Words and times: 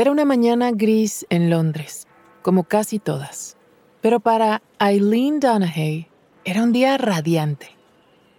Era 0.00 0.12
una 0.12 0.24
mañana 0.24 0.70
gris 0.72 1.26
en 1.28 1.50
Londres, 1.50 2.06
como 2.40 2.64
casi 2.64 2.98
todas. 2.98 3.58
Pero 4.00 4.18
para 4.18 4.62
Eileen 4.78 5.40
Donaghy 5.40 6.06
era 6.42 6.62
un 6.62 6.72
día 6.72 6.96
radiante. 6.96 7.68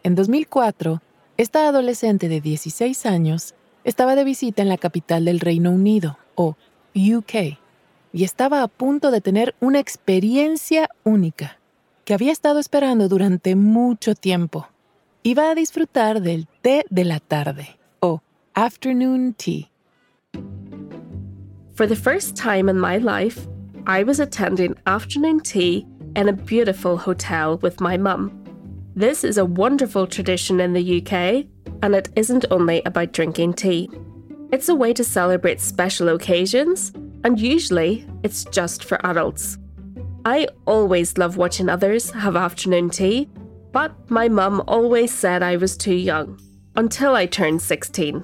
En 0.02 0.16
2004, 0.16 1.04
esta 1.38 1.68
adolescente 1.68 2.30
de 2.30 2.42
16 2.42 3.06
años 3.06 3.54
estaba 3.84 4.16
de 4.16 4.24
visita 4.24 4.64
en 4.64 4.70
la 4.70 4.80
capital 4.80 5.26
del 5.26 5.40
Reino 5.40 5.70
Unido, 5.70 6.18
o 6.34 6.56
UK, 6.96 7.60
y 8.12 8.24
estaba 8.24 8.64
a 8.64 8.68
punto 8.68 9.12
de 9.12 9.22
tener 9.22 9.54
una 9.60 9.78
experiencia 9.78 10.90
única 11.04 11.60
que 12.06 12.16
había 12.16 12.32
estado 12.32 12.58
esperando 12.58 13.08
durante 13.08 13.56
mucho 13.56 14.16
tiempo. 14.16 14.68
Iba 15.22 15.52
a 15.52 15.54
disfrutar 15.54 16.24
del 16.24 16.48
té 16.64 16.86
de 16.90 17.06
la 17.06 17.20
tarde, 17.20 17.78
o 18.00 18.24
afternoon 18.56 19.36
tea. 19.36 19.71
For 21.82 21.88
the 21.88 21.96
first 21.96 22.36
time 22.36 22.70
in 22.70 22.80
my 22.80 23.00
life, 23.00 23.48
I 23.88 24.04
was 24.04 24.20
attending 24.20 24.76
afternoon 24.86 25.40
tea 25.40 25.88
in 26.16 26.30
a 26.30 26.34
beautiful 26.34 26.96
hotel 26.96 27.58
with 27.58 27.82
my 27.82 27.98
mum. 27.98 28.40
This 28.96 29.24
is 29.24 29.40
a 29.40 29.46
wonderful 29.46 30.06
tradition 30.06 30.60
in 30.60 30.74
the 30.74 31.02
UK, 31.02 31.48
and 31.82 31.96
it 31.96 32.10
isn't 32.16 32.46
only 32.52 32.84
about 32.86 33.14
drinking 33.14 33.54
tea. 33.54 33.90
It's 34.52 34.70
a 34.70 34.76
way 34.76 34.94
to 34.94 35.04
celebrate 35.04 35.60
special 35.60 36.10
occasions, 36.10 36.92
and 37.24 37.40
usually 37.40 38.08
it's 38.22 38.44
just 38.44 38.84
for 38.84 39.04
adults. 39.04 39.58
I 40.24 40.50
always 40.68 41.18
love 41.18 41.38
watching 41.38 41.68
others 41.68 42.12
have 42.12 42.36
afternoon 42.36 42.92
tea, 42.92 43.28
but 43.72 43.92
my 44.08 44.30
mum 44.30 44.64
always 44.68 45.12
said 45.12 45.42
I 45.42 45.56
was 45.56 45.76
too 45.76 45.96
young 45.96 46.40
until 46.76 47.16
I 47.16 47.26
turned 47.26 47.64
16. 47.64 48.24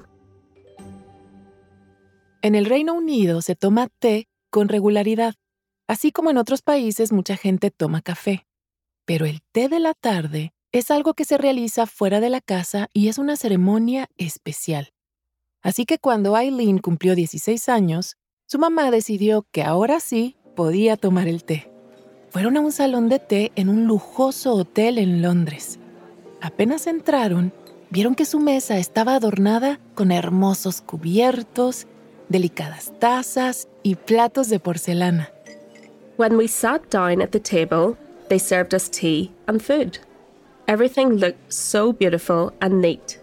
En 2.40 2.54
el 2.54 2.66
Reino 2.66 2.94
Unido 2.94 3.42
se 3.42 3.56
toma 3.56 3.88
té 3.98 4.28
con 4.50 4.68
regularidad, 4.68 5.34
así 5.88 6.12
como 6.12 6.30
en 6.30 6.36
otros 6.36 6.62
países 6.62 7.12
mucha 7.12 7.36
gente 7.36 7.72
toma 7.72 8.00
café. 8.00 8.46
Pero 9.04 9.26
el 9.26 9.40
té 9.52 9.68
de 9.68 9.80
la 9.80 9.94
tarde 9.94 10.52
es 10.70 10.92
algo 10.92 11.14
que 11.14 11.24
se 11.24 11.36
realiza 11.36 11.86
fuera 11.86 12.20
de 12.20 12.30
la 12.30 12.40
casa 12.40 12.90
y 12.92 13.08
es 13.08 13.18
una 13.18 13.34
ceremonia 13.34 14.08
especial. 14.16 14.92
Así 15.62 15.84
que 15.84 15.98
cuando 15.98 16.36
Eileen 16.36 16.78
cumplió 16.78 17.16
16 17.16 17.68
años, 17.68 18.16
su 18.46 18.60
mamá 18.60 18.92
decidió 18.92 19.44
que 19.50 19.64
ahora 19.64 19.98
sí 19.98 20.36
podía 20.54 20.96
tomar 20.96 21.26
el 21.26 21.42
té. 21.42 21.72
Fueron 22.30 22.56
a 22.56 22.60
un 22.60 22.70
salón 22.70 23.08
de 23.08 23.18
té 23.18 23.50
en 23.56 23.68
un 23.68 23.86
lujoso 23.86 24.54
hotel 24.54 24.98
en 24.98 25.22
Londres. 25.22 25.80
Apenas 26.40 26.86
entraron, 26.86 27.52
vieron 27.90 28.14
que 28.14 28.24
su 28.24 28.38
mesa 28.38 28.78
estaba 28.78 29.16
adornada 29.16 29.80
con 29.94 30.12
hermosos 30.12 30.82
cubiertos, 30.82 31.88
delicadas 32.28 32.92
tazas 32.98 33.68
y 33.84 33.94
platos 33.94 34.48
de 34.48 34.58
porcelana. 34.58 35.28
When 36.16 36.36
we 36.36 36.46
sat 36.46 36.90
down 36.90 37.22
at 37.22 37.32
the 37.32 37.40
table, 37.40 37.96
they 38.28 38.38
served 38.38 38.74
us 38.74 38.88
tea 38.88 39.32
and 39.46 39.62
food. 39.62 39.98
Everything 40.66 41.16
looked 41.16 41.52
so 41.52 41.92
beautiful 41.92 42.52
and 42.60 42.82
neat. 42.82 43.18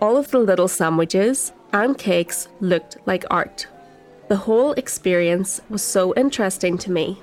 All 0.00 0.16
of 0.16 0.30
the 0.30 0.38
little 0.38 0.68
sandwiches 0.68 1.52
and 1.72 1.96
cakes 1.96 2.48
looked 2.60 2.96
like 3.06 3.24
art. 3.30 3.66
The 4.28 4.36
whole 4.36 4.72
experience 4.72 5.60
was 5.70 5.82
so 5.82 6.12
interesting 6.14 6.76
to 6.78 6.90
me. 6.90 7.22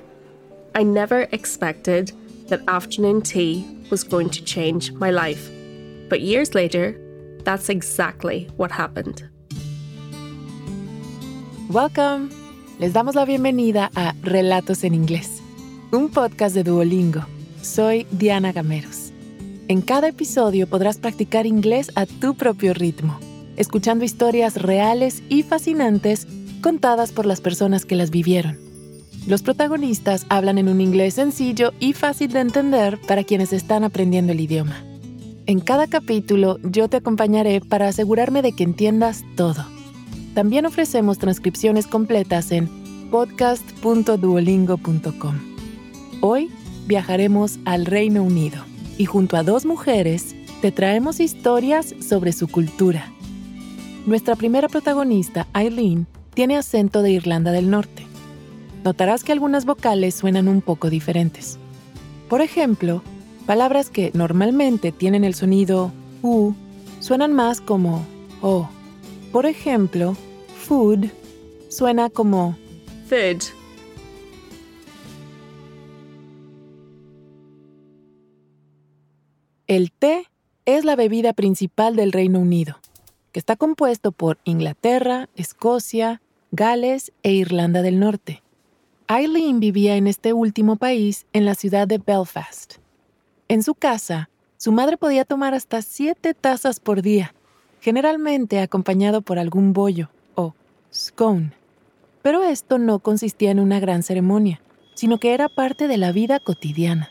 I 0.74 0.82
never 0.82 1.28
expected 1.32 2.12
that 2.48 2.62
afternoon 2.66 3.22
tea 3.22 3.64
was 3.90 4.02
going 4.02 4.30
to 4.30 4.42
change 4.42 4.90
my 4.92 5.10
life. 5.10 5.50
But 6.08 6.22
years 6.22 6.54
later, 6.54 6.98
that's 7.44 7.68
exactly 7.68 8.48
what 8.56 8.72
happened. 8.72 9.28
Welcome. 11.70 12.28
Les 12.78 12.92
damos 12.92 13.14
la 13.14 13.24
bienvenida 13.24 13.90
a 13.94 14.14
Relatos 14.20 14.84
en 14.84 14.94
Inglés, 14.94 15.40
un 15.92 16.10
podcast 16.10 16.54
de 16.54 16.62
Duolingo. 16.62 17.24
Soy 17.62 18.06
Diana 18.10 18.52
Gameros. 18.52 19.12
En 19.68 19.80
cada 19.80 20.08
episodio 20.08 20.66
podrás 20.66 20.98
practicar 20.98 21.46
inglés 21.46 21.90
a 21.94 22.04
tu 22.04 22.34
propio 22.34 22.74
ritmo, 22.74 23.18
escuchando 23.56 24.04
historias 24.04 24.60
reales 24.60 25.22
y 25.30 25.42
fascinantes 25.42 26.26
contadas 26.60 27.12
por 27.12 27.24
las 27.24 27.40
personas 27.40 27.86
que 27.86 27.96
las 27.96 28.10
vivieron. 28.10 28.58
Los 29.26 29.42
protagonistas 29.42 30.26
hablan 30.28 30.58
en 30.58 30.68
un 30.68 30.82
inglés 30.82 31.14
sencillo 31.14 31.72
y 31.80 31.94
fácil 31.94 32.30
de 32.30 32.40
entender 32.40 33.00
para 33.08 33.24
quienes 33.24 33.54
están 33.54 33.84
aprendiendo 33.84 34.32
el 34.32 34.40
idioma. 34.40 34.84
En 35.46 35.60
cada 35.60 35.86
capítulo 35.86 36.58
yo 36.62 36.88
te 36.88 36.98
acompañaré 36.98 37.62
para 37.62 37.88
asegurarme 37.88 38.42
de 38.42 38.52
que 38.52 38.64
entiendas 38.64 39.24
todo. 39.34 39.73
También 40.34 40.66
ofrecemos 40.66 41.18
transcripciones 41.18 41.86
completas 41.86 42.50
en 42.50 42.68
podcast.duolingo.com. 43.10 45.34
Hoy 46.20 46.50
viajaremos 46.86 47.60
al 47.64 47.86
Reino 47.86 48.24
Unido 48.24 48.64
y 48.98 49.04
junto 49.04 49.36
a 49.36 49.44
dos 49.44 49.64
mujeres 49.64 50.34
te 50.60 50.72
traemos 50.72 51.20
historias 51.20 51.94
sobre 52.00 52.32
su 52.32 52.48
cultura. 52.48 53.12
Nuestra 54.06 54.34
primera 54.34 54.68
protagonista, 54.68 55.46
Eileen, 55.54 56.08
tiene 56.34 56.56
acento 56.56 57.02
de 57.02 57.12
Irlanda 57.12 57.52
del 57.52 57.70
Norte. 57.70 58.04
Notarás 58.82 59.22
que 59.22 59.30
algunas 59.30 59.66
vocales 59.66 60.16
suenan 60.16 60.48
un 60.48 60.62
poco 60.62 60.90
diferentes. 60.90 61.60
Por 62.28 62.40
ejemplo, 62.40 63.04
palabras 63.46 63.88
que 63.88 64.10
normalmente 64.14 64.90
tienen 64.90 65.22
el 65.22 65.34
sonido 65.34 65.92
U 66.22 66.54
suenan 66.98 67.32
más 67.32 67.60
como 67.60 68.04
O. 68.42 68.68
Por 69.34 69.46
ejemplo, 69.46 70.16
food 70.60 71.06
suena 71.68 72.08
como 72.08 72.56
Food. 73.08 73.42
El 79.66 79.90
té 79.90 80.28
es 80.66 80.84
la 80.84 80.94
bebida 80.94 81.32
principal 81.32 81.96
del 81.96 82.12
Reino 82.12 82.38
Unido, 82.38 82.78
que 83.32 83.40
está 83.40 83.56
compuesto 83.56 84.12
por 84.12 84.38
Inglaterra, 84.44 85.28
Escocia, 85.34 86.22
Gales 86.52 87.10
e 87.24 87.32
Irlanda 87.32 87.82
del 87.82 87.98
Norte. 87.98 88.40
Eileen 89.08 89.58
vivía 89.58 89.96
en 89.96 90.06
este 90.06 90.32
último 90.32 90.76
país 90.76 91.26
en 91.32 91.44
la 91.44 91.56
ciudad 91.56 91.88
de 91.88 91.98
Belfast. 91.98 92.74
En 93.48 93.64
su 93.64 93.74
casa, 93.74 94.30
su 94.58 94.70
madre 94.70 94.96
podía 94.96 95.24
tomar 95.24 95.54
hasta 95.54 95.82
siete 95.82 96.34
tazas 96.34 96.78
por 96.78 97.02
día, 97.02 97.34
generalmente 97.84 98.60
acompañado 98.60 99.20
por 99.20 99.38
algún 99.38 99.74
bollo 99.74 100.08
o 100.36 100.54
scone. 100.90 101.52
Pero 102.22 102.42
esto 102.42 102.78
no 102.78 103.00
consistía 103.00 103.50
en 103.50 103.60
una 103.60 103.78
gran 103.78 104.02
ceremonia, 104.02 104.62
sino 104.94 105.18
que 105.18 105.34
era 105.34 105.50
parte 105.50 105.86
de 105.86 105.98
la 105.98 106.10
vida 106.10 106.40
cotidiana. 106.40 107.10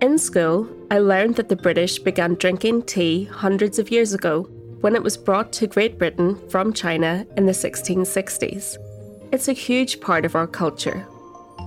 In 0.00 0.18
school, 0.18 0.66
I 0.90 0.98
learned 0.98 1.36
that 1.36 1.46
the 1.46 1.54
British 1.54 2.02
began 2.02 2.34
drinking 2.34 2.82
tea 2.82 3.28
hundreds 3.30 3.78
of 3.78 3.92
years 3.92 4.12
ago 4.12 4.48
when 4.80 4.96
it 4.96 5.02
was 5.04 5.16
brought 5.16 5.52
to 5.60 5.68
Great 5.68 5.96
Britain 5.96 6.36
from 6.48 6.72
China 6.72 7.24
in 7.36 7.46
the 7.46 7.52
1660s. 7.52 8.78
It's 9.30 9.46
a 9.46 9.52
huge 9.52 10.00
part 10.00 10.24
of 10.24 10.34
our 10.34 10.48
culture. 10.48 11.06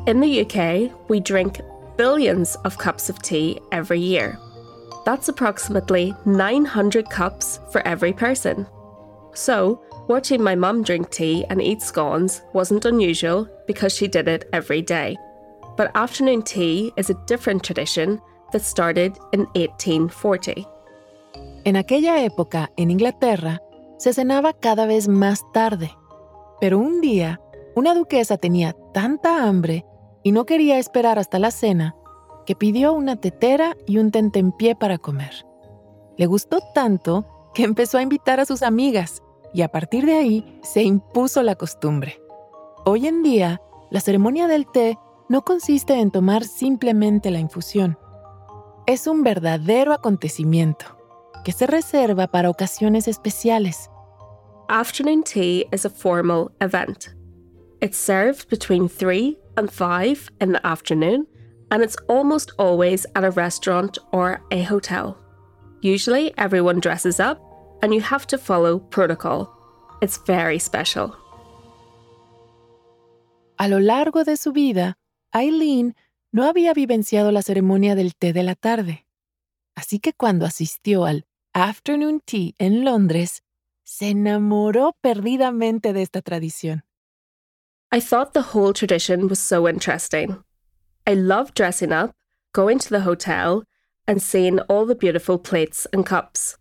In 0.06 0.20
the 0.20 0.42
UK, 0.42 0.92
we 1.08 1.22
drink 1.22 1.62
billions 1.96 2.58
of 2.66 2.78
cups 2.78 3.10
of 3.10 3.22
tea 3.22 3.62
every 3.72 4.02
year. 4.02 4.38
That's 5.06 5.30
approximately 5.30 6.16
900 6.26 7.10
cups 7.12 7.60
for 7.72 7.86
every 7.88 8.12
person. 8.12 8.66
So, 9.34 9.84
watching 10.08 10.42
my 10.42 10.56
mum 10.56 10.82
drink 10.82 11.12
tea 11.12 11.46
and 11.50 11.62
eat 11.62 11.82
scones 11.84 12.42
wasn't 12.54 12.86
unusual 12.86 13.48
because 13.68 13.94
she 13.96 14.08
did 14.08 14.28
it 14.28 14.50
every 14.52 14.82
day. 14.82 15.16
But 15.78 15.92
afternoon 15.94 16.42
tea 16.42 16.92
is 16.98 17.12
a 17.12 17.22
different 17.28 17.64
tradition 17.64 18.20
that 18.52 18.64
started 18.64 19.18
in 19.32 19.42
1840. 19.54 20.66
En 21.66 21.76
aquella 21.76 22.24
época, 22.26 22.72
en 22.78 22.90
Inglaterra, 22.90 23.60
se 23.98 24.12
cenaba 24.12 24.54
cada 24.54 24.88
vez 24.88 25.08
más 25.08 25.42
tarde. 25.54 25.92
Pero 26.60 26.80
un 26.80 27.02
día, 27.02 27.40
una 27.76 27.94
duquesa 27.94 28.38
tenía 28.38 28.74
tanta 28.94 29.44
hambre 29.48 29.86
y 30.24 30.32
no 30.32 30.46
quería 30.46 30.80
esperar 30.80 31.20
hasta 31.20 31.38
la 31.38 31.52
cena 31.52 31.96
que 32.46 32.56
pidió 32.56 32.94
una 32.94 33.16
tetera 33.16 33.76
y 33.86 33.98
un 33.98 34.12
tentempié 34.12 34.76
para 34.76 34.98
comer. 34.98 35.46
Le 36.18 36.26
gustó 36.26 36.60
tanto 36.74 37.26
que 37.54 37.64
empezó 37.64 37.98
a 37.98 38.02
invitar 38.02 38.40
a 38.40 38.46
sus 38.46 38.62
amigas 38.62 39.22
y 39.54 39.62
a 39.62 39.70
partir 39.70 40.06
de 40.06 40.14
ahí 40.14 40.60
se 40.64 40.84
impuso 40.84 41.42
la 41.44 41.56
costumbre. 41.56 42.22
Hoy 42.86 43.08
en 43.08 43.24
día, 43.24 43.62
la 43.90 44.00
ceremonia 44.00 44.48
del 44.48 44.68
té 44.68 44.98
no 45.30 45.44
consiste 45.44 46.00
en 46.00 46.12
tomar 46.12 46.44
simplemente 46.44 47.32
la 47.32 47.40
infusión. 47.40 47.98
Es 48.86 49.08
un 49.08 49.24
verdadero 49.24 49.94
acontecimiento 49.94 50.86
que 51.44 51.52
se 51.52 51.68
reserva 51.68 52.28
para 52.28 52.50
ocasiones 52.50 53.08
especiales. 53.08 53.90
Afternoon 54.68 55.24
tea 55.24 55.66
is 55.72 55.86
a 55.86 55.90
formal 55.90 56.52
event. 56.60 57.16
It's 57.82 57.98
served 57.98 58.50
between 58.50 58.90
3 58.90 59.38
and 59.58 59.70
5 59.70 60.32
in 60.42 60.54
the 60.54 60.60
afternoon, 60.64 61.28
and 61.72 61.84
it's 61.84 61.98
almost 62.08 62.52
always 62.58 63.06
at 63.16 63.24
a 63.24 63.32
restaurant 63.32 63.98
or 64.12 64.42
a 64.52 64.64
hotel. 64.64 65.18
Usually, 65.82 66.34
everyone 66.38 66.80
dresses 66.80 67.20
up, 67.20 67.40
and 67.82 67.94
you 67.94 68.02
have 68.02 68.26
to 68.28 68.38
follow 68.38 68.80
protocol. 68.80 69.52
It's 70.02 70.18
very 70.26 70.60
special. 70.60 71.16
A 73.58 73.68
lo 73.68 73.80
largo 73.80 74.24
de 74.24 74.36
su 74.38 74.52
vida, 74.52 74.98
Eileen 75.34 75.96
no 76.32 76.44
había 76.44 76.74
vivenciado 76.74 77.32
la 77.32 77.42
ceremonia 77.42 77.96
del 77.96 78.16
té 78.16 78.34
de 78.34 78.44
la 78.44 78.56
tarde. 78.56 79.06
Así 79.76 80.00
que 80.00 80.14
cuando 80.14 80.46
asistió 80.46 81.06
al 81.06 81.26
Afternoon 81.54 82.22
Tea 82.26 82.54
en 82.58 82.84
Londres, 82.84 83.44
se 83.84 84.10
enamoró 84.10 84.98
perdidamente 85.02 85.94
de 85.94 86.02
esta 86.02 86.22
tradición. 86.22 86.84
I 87.92 88.02
thought 88.02 88.34
the 88.34 88.42
whole 88.54 88.74
tradition 88.74 89.28
was 89.30 89.40
so 89.40 89.70
interesting. 89.70 90.44
I 91.08 91.14
loved 91.14 91.54
dressing 91.54 91.92
up, 91.92 92.16
going 92.52 92.80
to 92.80 92.90
the 92.90 93.02
hotel, 93.02 93.64
and 94.08 94.22
seeing 94.22 94.60
all 94.62 94.88
the 94.88 94.96
beautiful 94.96 95.38
plates 95.38 95.86
and 95.94 96.04
cups. 96.04 96.58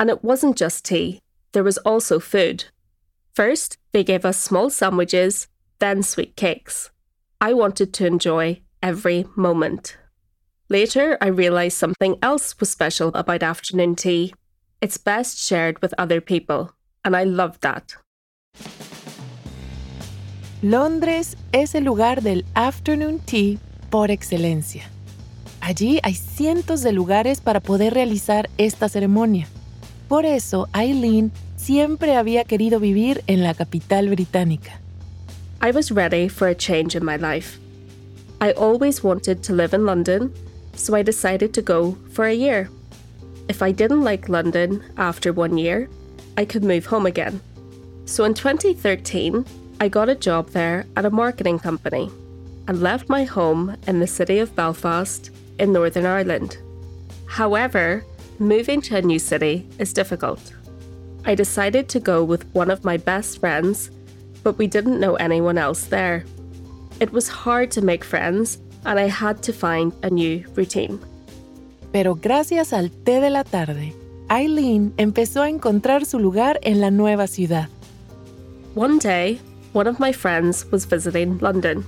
And 0.00 0.10
it 0.10 0.24
wasn't 0.24 0.56
just 0.56 0.84
tea, 0.84 1.20
there 1.52 1.62
was 1.62 1.78
also 1.78 2.18
food. 2.18 2.64
First, 3.34 3.78
they 3.92 4.02
gave 4.02 4.24
us 4.24 4.36
small 4.36 4.68
sandwiches, 4.68 5.46
then 5.78 6.02
sweet 6.02 6.34
cakes. 6.34 6.90
I 7.40 7.52
wanted 7.52 7.92
to 7.94 8.06
enjoy 8.06 8.62
every 8.82 9.26
moment. 9.36 9.96
Later, 10.68 11.16
I 11.20 11.28
realised 11.28 11.76
something 11.76 12.16
else 12.20 12.58
was 12.58 12.70
special 12.70 13.08
about 13.14 13.44
afternoon 13.44 13.94
tea. 13.94 14.34
It's 14.80 14.98
best 14.98 15.38
shared 15.38 15.80
with 15.80 15.94
other 15.98 16.20
people, 16.20 16.72
and 17.04 17.14
I 17.14 17.22
loved 17.22 17.62
that. 17.62 17.94
Londres 20.62 21.36
es 21.52 21.74
el 21.76 21.82
lugar 21.82 22.16
del 22.16 22.42
afternoon 22.56 23.20
tea 23.20 23.60
por 23.94 24.10
excelencia. 24.10 24.90
Allí 25.60 26.00
hay 26.02 26.14
cientos 26.16 26.82
de 26.82 26.90
lugares 26.90 27.40
para 27.40 27.60
poder 27.60 27.94
realizar 27.94 28.50
esta 28.58 28.88
ceremonia. 28.88 29.46
Por 30.08 30.26
eso, 30.26 30.68
Eileen 30.74 31.30
siempre 31.54 32.16
había 32.16 32.42
querido 32.42 32.80
vivir 32.80 33.22
en 33.28 33.44
la 33.44 33.54
capital 33.54 34.08
británica. 34.08 34.80
I 35.62 35.70
was 35.70 35.92
ready 35.92 36.28
for 36.28 36.48
a 36.48 36.56
change 36.56 36.96
in 36.96 37.04
my 37.04 37.16
life. 37.16 37.60
I 38.40 38.50
always 38.54 39.04
wanted 39.04 39.42
to 39.42 39.52
live 39.52 39.72
in 39.72 39.86
London, 39.86 40.32
so 40.74 40.96
I 40.96 41.04
decided 41.04 41.52
to 41.52 41.62
go 41.62 41.96
for 42.10 42.24
a 42.24 42.34
year. 42.34 42.68
If 43.48 43.62
I 43.62 43.70
didn't 43.70 44.02
like 44.02 44.28
London 44.28 44.82
after 44.96 45.32
one 45.32 45.56
year, 45.56 45.88
I 46.36 46.46
could 46.46 46.64
move 46.64 46.86
home 46.86 47.06
again. 47.06 47.40
So 48.06 48.24
in 48.24 48.34
2013, 48.34 49.44
I 49.78 49.88
got 49.88 50.08
a 50.08 50.16
job 50.16 50.50
there 50.50 50.84
at 50.96 51.04
a 51.04 51.10
marketing 51.10 51.60
company 51.60 52.10
and 52.66 52.80
left 52.80 53.08
my 53.08 53.24
home 53.24 53.76
in 53.86 54.00
the 54.00 54.06
city 54.06 54.38
of 54.38 54.54
Belfast 54.54 55.30
in 55.58 55.72
Northern 55.72 56.06
Ireland. 56.06 56.58
However, 57.26 58.04
moving 58.38 58.80
to 58.82 58.96
a 58.96 59.02
new 59.02 59.18
city 59.18 59.66
is 59.78 59.92
difficult. 59.92 60.52
I 61.24 61.34
decided 61.34 61.88
to 61.88 62.00
go 62.00 62.22
with 62.22 62.44
one 62.52 62.70
of 62.70 62.84
my 62.84 62.96
best 62.96 63.40
friends, 63.40 63.90
but 64.42 64.58
we 64.58 64.66
didn't 64.66 65.00
know 65.00 65.14
anyone 65.16 65.58
else 65.58 65.86
there. 65.86 66.24
It 67.00 67.12
was 67.12 67.28
hard 67.28 67.70
to 67.72 67.82
make 67.82 68.04
friends, 68.04 68.58
and 68.84 68.98
I 68.98 69.08
had 69.08 69.42
to 69.44 69.52
find 69.52 69.92
a 70.02 70.10
new 70.10 70.44
routine. 70.54 71.00
Pero 71.92 72.14
gracias 72.14 72.72
al 72.72 72.90
té 72.90 73.20
de 73.20 73.30
la 73.30 73.44
tarde, 73.44 73.94
Eileen 74.30 74.92
empezó 74.96 75.42
a 75.42 75.48
encontrar 75.48 76.04
su 76.04 76.18
lugar 76.18 76.58
en 76.62 76.80
la 76.80 76.90
nueva 76.90 77.26
ciudad. 77.26 77.68
One 78.74 78.98
day, 78.98 79.40
one 79.72 79.86
of 79.86 79.98
my 80.00 80.12
friends 80.12 80.66
was 80.70 80.84
visiting 80.84 81.38
London, 81.38 81.84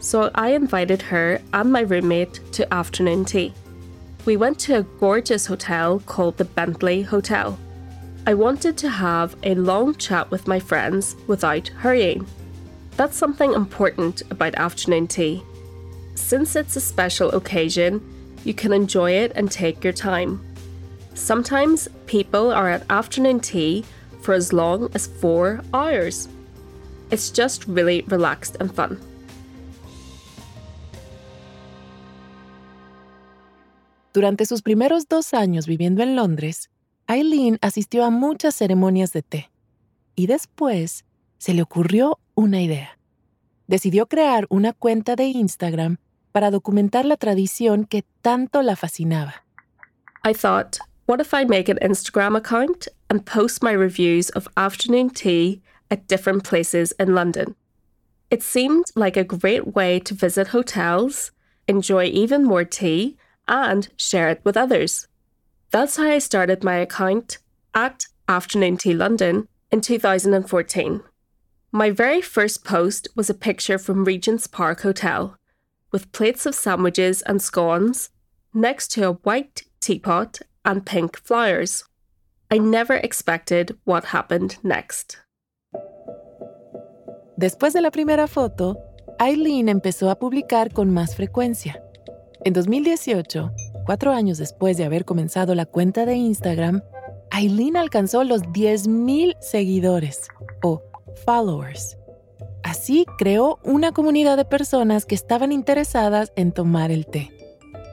so 0.00 0.30
I 0.34 0.50
invited 0.50 1.02
her 1.02 1.40
and 1.52 1.72
my 1.72 1.80
roommate 1.80 2.40
to 2.52 2.72
afternoon 2.72 3.24
tea. 3.24 3.52
We 4.24 4.36
went 4.36 4.58
to 4.60 4.78
a 4.78 4.82
gorgeous 4.82 5.46
hotel 5.46 6.00
called 6.00 6.36
the 6.36 6.44
Bentley 6.44 7.02
Hotel. 7.02 7.58
I 8.26 8.34
wanted 8.34 8.76
to 8.78 8.90
have 8.90 9.36
a 9.42 9.54
long 9.54 9.94
chat 9.94 10.30
with 10.30 10.46
my 10.46 10.60
friends 10.60 11.16
without 11.26 11.68
hurrying. 11.68 12.26
That's 12.96 13.16
something 13.16 13.52
important 13.54 14.22
about 14.30 14.54
afternoon 14.56 15.06
tea. 15.06 15.42
Since 16.14 16.56
it's 16.56 16.76
a 16.76 16.80
special 16.80 17.30
occasion, 17.30 18.02
you 18.44 18.52
can 18.52 18.72
enjoy 18.72 19.12
it 19.12 19.32
and 19.34 19.50
take 19.50 19.82
your 19.82 19.92
time. 19.92 20.44
Sometimes 21.14 21.88
people 22.06 22.50
are 22.50 22.68
at 22.68 22.84
afternoon 22.90 23.40
tea 23.40 23.84
for 24.20 24.34
as 24.34 24.52
long 24.52 24.90
as 24.94 25.06
four 25.06 25.62
hours. 25.72 26.28
It's 27.10 27.30
just 27.30 27.66
really 27.66 28.02
relaxed 28.02 28.56
and 28.60 28.74
fun. 28.74 29.00
Durante 34.18 34.46
sus 34.46 34.62
primeros 34.62 35.06
dos 35.06 35.32
años 35.32 35.68
viviendo 35.68 36.02
en 36.02 36.16
Londres, 36.16 36.70
Eileen 37.06 37.56
asistió 37.60 38.04
a 38.04 38.10
muchas 38.10 38.56
ceremonias 38.56 39.12
de 39.12 39.22
té. 39.22 39.48
Y 40.16 40.26
después 40.26 41.04
se 41.36 41.54
le 41.54 41.62
ocurrió 41.62 42.18
una 42.34 42.60
idea. 42.60 42.98
Decidió 43.68 44.08
crear 44.08 44.48
una 44.50 44.72
cuenta 44.72 45.14
de 45.14 45.26
Instagram 45.26 45.98
para 46.32 46.50
documentar 46.50 47.04
la 47.04 47.16
tradición 47.16 47.84
que 47.84 48.04
tanto 48.20 48.62
la 48.62 48.74
fascinaba. 48.74 49.44
I 50.24 50.34
thought, 50.34 50.78
what 51.06 51.20
if 51.20 51.32
I 51.32 51.44
make 51.44 51.70
an 51.70 51.78
Instagram 51.80 52.36
account 52.36 52.88
and 53.10 53.24
post 53.24 53.62
my 53.62 53.70
reviews 53.70 54.30
of 54.30 54.48
afternoon 54.56 55.10
tea 55.10 55.62
at 55.92 56.08
different 56.08 56.42
places 56.42 56.92
in 56.98 57.14
London? 57.14 57.54
It 58.32 58.42
seemed 58.42 58.86
like 58.96 59.16
a 59.16 59.22
great 59.22 59.76
way 59.76 60.00
to 60.00 60.12
visit 60.12 60.48
hotels, 60.48 61.30
enjoy 61.68 62.06
even 62.06 62.42
more 62.42 62.64
tea, 62.64 63.16
and 63.48 63.88
share 63.96 64.28
it 64.28 64.40
with 64.44 64.56
others. 64.56 65.08
That's 65.70 65.96
how 65.96 66.10
I 66.10 66.18
started 66.18 66.62
my 66.62 66.76
account 66.76 67.38
at 67.74 68.06
Afternoon 68.28 68.76
Tea 68.76 68.94
London 68.94 69.48
in 69.70 69.80
2014. 69.80 71.02
My 71.72 71.90
very 71.90 72.22
first 72.22 72.64
post 72.64 73.08
was 73.14 73.28
a 73.28 73.34
picture 73.34 73.78
from 73.78 74.04
Regent's 74.04 74.46
Park 74.46 74.82
Hotel, 74.82 75.36
with 75.90 76.12
plates 76.12 76.46
of 76.46 76.54
sandwiches 76.54 77.22
and 77.22 77.42
scones 77.42 78.10
next 78.54 78.88
to 78.92 79.06
a 79.06 79.12
white 79.12 79.62
teapot 79.80 80.40
and 80.64 80.86
pink 80.86 81.18
flowers. 81.18 81.84
I 82.50 82.58
never 82.58 82.94
expected 82.94 83.76
what 83.84 84.06
happened 84.06 84.56
next. 84.62 85.18
Después 87.38 87.74
de 87.74 87.80
la 87.80 87.90
primera 87.90 88.26
foto, 88.26 88.78
Eileen 89.20 89.68
empezó 89.68 90.10
a 90.10 90.18
publicar 90.18 90.72
con 90.72 90.90
más 90.90 91.14
frecuencia. 91.14 91.82
En 92.44 92.52
2018, 92.52 93.52
cuatro 93.84 94.12
años 94.12 94.38
después 94.38 94.76
de 94.76 94.84
haber 94.84 95.04
comenzado 95.04 95.54
la 95.54 95.66
cuenta 95.66 96.06
de 96.06 96.14
Instagram, 96.14 96.82
Eileen 97.36 97.76
alcanzó 97.76 98.24
los 98.24 98.42
10.000 98.42 99.36
seguidores 99.40 100.28
o 100.62 100.82
followers. 101.24 101.98
Así 102.62 103.06
creó 103.18 103.58
una 103.64 103.92
comunidad 103.92 104.36
de 104.36 104.44
personas 104.44 105.04
que 105.04 105.14
estaban 105.14 105.52
interesadas 105.52 106.32
en 106.36 106.52
tomar 106.52 106.90
el 106.90 107.06
té. 107.06 107.30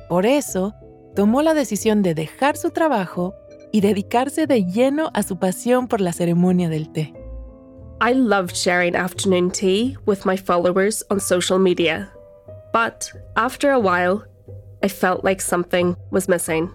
Por 0.09 0.25
eso, 0.25 0.75
tomó 1.15 1.41
la 1.41 1.53
decisión 1.53 2.01
de 2.01 2.13
dejar 2.13 2.57
su 2.57 2.69
trabajo 2.69 3.33
y 3.71 3.81
dedicarse 3.81 4.47
de 4.47 4.65
lleno 4.65 5.09
a 5.13 5.23
su 5.23 5.39
pasión 5.39 5.87
por 5.87 6.01
la 6.01 6.13
ceremonia 6.13 6.69
del 6.69 6.91
té. 6.91 7.13
I 8.01 8.13
loved 8.13 8.53
sharing 8.53 8.95
afternoon 8.95 9.49
tea 9.49 9.97
with 10.05 10.25
my 10.25 10.37
followers 10.37 11.03
on 11.09 11.19
social 11.19 11.57
media. 11.57 12.11
But 12.73 13.11
after 13.35 13.71
a 13.71 13.79
while, 13.79 14.25
I 14.85 14.87
felt 14.87 15.23
like 15.23 15.41
something 15.41 15.95
was 16.11 16.29
missing. 16.29 16.69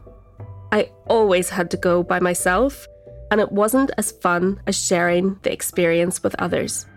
I 0.73 0.91
always 1.07 1.49
had 1.49 1.71
to 1.71 1.77
go 1.77 2.03
by 2.03 2.19
myself, 2.19 2.89
and 3.31 3.41
it 3.41 3.53
wasn't 3.53 3.93
as 3.99 4.11
fun 4.11 4.61
as 4.67 4.75
sharing 4.75 5.39
the 5.43 5.53
experience 5.53 6.21
with 6.21 6.35
others. 6.41 6.89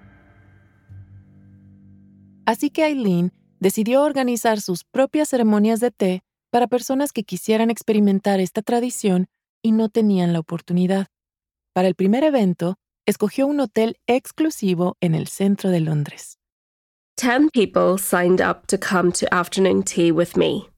Así 2.47 2.71
que 2.71 2.83
Eileen 2.83 3.31
decidió 3.59 4.01
organizar 4.01 4.59
sus 4.59 4.83
propias 4.83 5.29
ceremonias 5.29 5.79
de 5.79 5.91
té 5.91 6.23
para 6.51 6.65
personas 6.65 7.11
que 7.11 7.23
quisieran 7.23 7.69
experimentar 7.69 8.39
esta 8.39 8.63
tradición 8.63 9.27
y 9.61 9.71
no 9.71 9.89
tenían 9.89 10.33
la 10.33 10.39
oportunidad. 10.39 11.09
Para 11.73 11.87
el 11.87 11.93
primer 11.93 12.23
evento, 12.23 12.77
escogió 13.05 13.45
un 13.45 13.59
hotel 13.59 13.97
exclusivo 14.07 14.97
en 14.99 15.13
el 15.13 15.27
centro 15.27 15.69
de 15.69 15.79
Londres. 15.79 16.39
Ten 17.15 17.51
people 17.51 17.99
signed 17.99 18.41
up 18.41 18.65
to 18.65 18.79
come 18.79 19.11
to 19.11 19.31
afternoon 19.31 19.83
tea 19.83 20.11
with 20.11 20.35
me. 20.35 20.72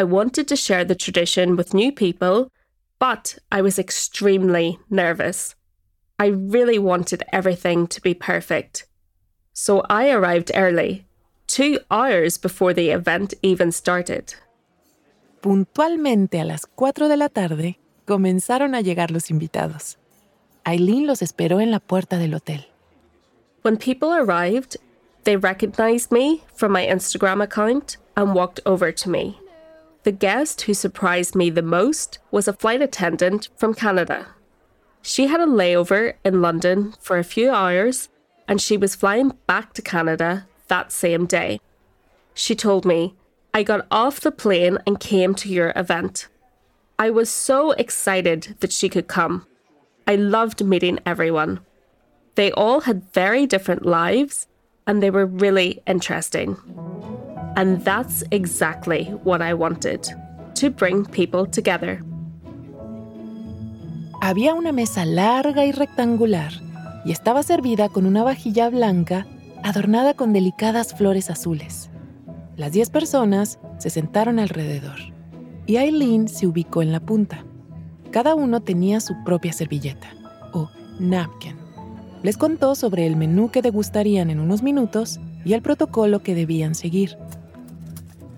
I 0.00 0.04
wanted 0.04 0.48
to 0.48 0.56
share 0.56 0.86
the 0.86 0.94
tradition 0.94 1.56
with 1.56 1.74
new 1.74 1.92
people, 1.92 2.50
but 2.98 3.36
I 3.52 3.60
was 3.60 3.78
extremely 3.78 4.78
nervous. 4.88 5.54
I 6.18 6.28
really 6.28 6.78
wanted 6.78 7.22
everything 7.34 7.86
to 7.88 8.00
be 8.00 8.14
perfect. 8.14 8.86
So 9.52 9.82
I 9.90 10.08
arrived 10.10 10.52
early 10.54 11.04
two 11.46 11.80
hours 11.90 12.38
before 12.38 12.72
the 12.72 12.88
event 12.88 13.34
even 13.42 13.72
started. 13.72 14.32
Puntualmente 15.42 16.40
a 16.40 16.44
las 16.44 16.64
4 16.64 17.06
de 17.08 17.18
la 17.18 17.28
tarde, 17.28 17.78
comenzaron 18.06 18.74
a 18.74 18.80
llegar 18.80 19.10
los 19.10 19.28
invitados. 19.30 19.98
Eileen 20.66 21.06
los 21.06 21.20
esperó 21.20 21.60
en 21.60 21.70
la 21.70 21.80
puerta 21.80 22.16
del 22.16 22.32
hotel. 22.32 22.64
When 23.60 23.76
people 23.76 24.14
arrived, 24.14 24.78
they 25.24 25.36
recognized 25.36 26.10
me 26.10 26.42
from 26.54 26.72
my 26.72 26.86
Instagram 26.86 27.42
account 27.42 27.98
and 28.16 28.34
walked 28.34 28.60
over 28.64 28.92
to 28.92 29.10
me. 29.10 29.38
The 30.02 30.12
guest 30.12 30.62
who 30.62 30.74
surprised 30.74 31.34
me 31.34 31.50
the 31.50 31.62
most 31.62 32.18
was 32.30 32.48
a 32.48 32.54
flight 32.54 32.80
attendant 32.80 33.48
from 33.56 33.74
Canada. 33.74 34.28
She 35.02 35.26
had 35.26 35.40
a 35.40 35.46
layover 35.46 36.14
in 36.24 36.40
London 36.40 36.94
for 37.00 37.18
a 37.18 37.24
few 37.24 37.50
hours 37.50 38.08
and 38.48 38.60
she 38.60 38.76
was 38.76 38.94
flying 38.94 39.32
back 39.46 39.74
to 39.74 39.82
Canada 39.82 40.46
that 40.68 40.90
same 40.90 41.26
day. 41.26 41.60
She 42.34 42.54
told 42.54 42.84
me, 42.84 43.14
I 43.52 43.62
got 43.62 43.86
off 43.90 44.20
the 44.20 44.32
plane 44.32 44.78
and 44.86 44.98
came 44.98 45.34
to 45.36 45.48
your 45.48 45.72
event. 45.76 46.28
I 46.98 47.10
was 47.10 47.28
so 47.28 47.72
excited 47.72 48.56
that 48.60 48.72
she 48.72 48.88
could 48.88 49.08
come. 49.08 49.46
I 50.06 50.16
loved 50.16 50.64
meeting 50.64 50.98
everyone. 51.04 51.60
They 52.36 52.52
all 52.52 52.80
had 52.80 53.12
very 53.12 53.46
different 53.46 53.84
lives 53.84 54.46
and 54.86 55.02
they 55.02 55.10
were 55.10 55.26
really 55.26 55.82
interesting. 55.86 56.56
And 57.60 57.84
that's 57.84 58.24
exactly 58.30 59.04
what 59.22 59.42
I 59.42 59.52
wanted 59.52 60.00
to 60.54 60.70
bring 60.70 61.04
people 61.04 61.46
together. 61.46 62.02
Había 64.22 64.54
una 64.54 64.72
mesa 64.72 65.04
larga 65.04 65.66
y 65.66 65.72
rectangular 65.72 66.52
y 67.04 67.12
estaba 67.12 67.42
servida 67.42 67.90
con 67.90 68.06
una 68.06 68.24
vajilla 68.24 68.70
blanca 68.70 69.26
adornada 69.62 70.14
con 70.14 70.32
delicadas 70.32 70.94
flores 70.94 71.28
azules. 71.28 71.90
Las 72.56 72.72
diez 72.72 72.88
personas 72.88 73.58
se 73.76 73.90
sentaron 73.90 74.38
alrededor 74.38 74.96
y 75.66 75.76
Eileen 75.76 76.28
se 76.28 76.46
ubicó 76.46 76.80
en 76.80 76.92
la 76.92 77.00
punta. 77.00 77.44
Cada 78.10 78.34
uno 78.34 78.62
tenía 78.62 79.00
su 79.00 79.22
propia 79.22 79.52
servilleta, 79.52 80.08
o 80.54 80.70
napkin. 80.98 81.56
Les 82.22 82.38
contó 82.38 82.74
sobre 82.74 83.06
el 83.06 83.16
menú 83.16 83.50
que 83.50 83.60
degustarían 83.60 84.30
en 84.30 84.40
unos 84.40 84.62
minutos 84.62 85.20
y 85.44 85.52
el 85.52 85.60
protocolo 85.60 86.22
que 86.22 86.34
debían 86.34 86.74
seguir. 86.74 87.18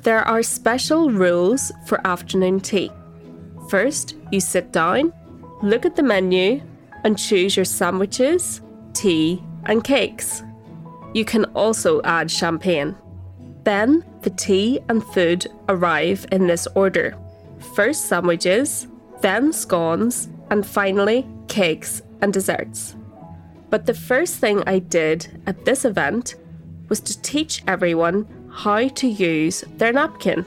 There 0.02 0.22
are 0.22 0.42
special 0.42 1.10
rules 1.10 1.70
for 1.86 2.04
afternoon 2.04 2.58
tea. 2.58 2.90
First, 3.68 4.16
you 4.32 4.40
sit 4.40 4.72
down, 4.72 5.12
look 5.62 5.86
at 5.86 5.94
the 5.94 6.02
menu, 6.02 6.60
and 7.04 7.16
choose 7.16 7.56
your 7.56 7.64
sandwiches, 7.64 8.62
tea, 8.94 9.40
and 9.66 9.84
cakes. 9.84 10.42
You 11.14 11.24
can 11.24 11.44
also 11.54 12.02
add 12.02 12.32
champagne. 12.32 12.96
Then, 13.62 14.04
the 14.22 14.30
tea 14.30 14.80
and 14.88 15.04
food 15.04 15.46
arrive 15.68 16.26
in 16.32 16.48
this 16.48 16.66
order 16.74 17.16
first 17.76 18.06
sandwiches, 18.06 18.88
then 19.20 19.52
scones, 19.52 20.28
and 20.50 20.66
finally 20.66 21.24
cakes 21.46 22.02
and 22.20 22.32
desserts. 22.32 22.96
But 23.70 23.86
the 23.86 23.94
first 23.94 24.38
thing 24.38 24.64
I 24.66 24.80
did 24.80 25.40
at 25.46 25.64
this 25.64 25.84
event 25.84 26.34
was 26.88 26.98
to 27.00 27.22
teach 27.22 27.62
everyone 27.68 28.26
how 28.52 28.88
to 28.88 29.06
use 29.08 29.64
their 29.78 29.92
napkin. 29.92 30.46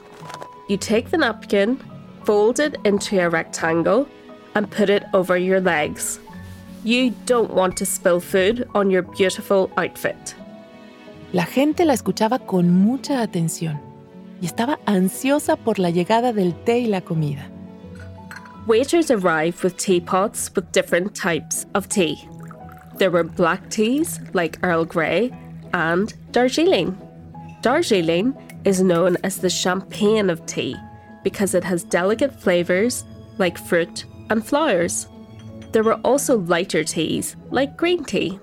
You 0.68 0.76
take 0.76 1.10
the 1.10 1.18
napkin, 1.18 1.78
fold 2.24 2.60
it 2.60 2.76
into 2.84 3.20
a 3.20 3.28
rectangle, 3.28 4.08
and 4.54 4.70
put 4.70 4.88
it 4.88 5.04
over 5.12 5.36
your 5.36 5.60
legs. 5.60 6.18
You 6.84 7.10
don't 7.26 7.52
want 7.52 7.76
to 7.78 7.86
spill 7.86 8.20
food 8.20 8.68
on 8.74 8.90
your 8.90 9.02
beautiful 9.02 9.70
outfit. 9.76 10.34
La 11.32 11.44
gente 11.44 11.84
la 11.84 11.94
escuchaba 11.94 12.46
con 12.46 12.70
mucha 12.70 13.20
atención 13.20 13.80
y 14.40 14.46
estaba 14.46 14.78
ansiosa 14.86 15.56
por 15.56 15.78
la 15.78 15.90
llegada 15.90 16.32
del 16.32 16.54
té 16.64 16.80
y 16.80 16.86
la 16.86 17.00
comida. 17.00 17.50
Waiters 18.66 19.10
arrived 19.10 19.62
with 19.62 19.76
teapots 19.76 20.50
with 20.54 20.70
different 20.72 21.14
types 21.14 21.66
of 21.74 21.88
tea. 21.88 22.28
There 22.98 23.10
were 23.10 23.24
black 23.24 23.68
teas 23.70 24.20
like 24.32 24.58
Earl 24.62 24.84
Grey 24.84 25.30
and 25.72 26.12
Darjeeling. 26.32 26.96
Darjeeling 27.62 28.34
is 28.64 28.82
known 28.82 29.16
as 29.24 29.38
the 29.38 29.50
champagne 29.50 30.30
of 30.30 30.44
tea 30.46 30.76
because 31.24 31.54
it 31.54 31.64
has 31.64 31.82
delicate 31.82 32.32
flavours 32.40 33.04
like 33.38 33.58
fruit 33.58 34.04
and 34.30 34.46
flowers. 34.46 35.08
There 35.72 35.82
were 35.82 36.00
also 36.04 36.38
lighter 36.38 36.84
teas 36.84 37.36
like 37.50 37.76
green 37.76 38.04
tea. 38.04 38.38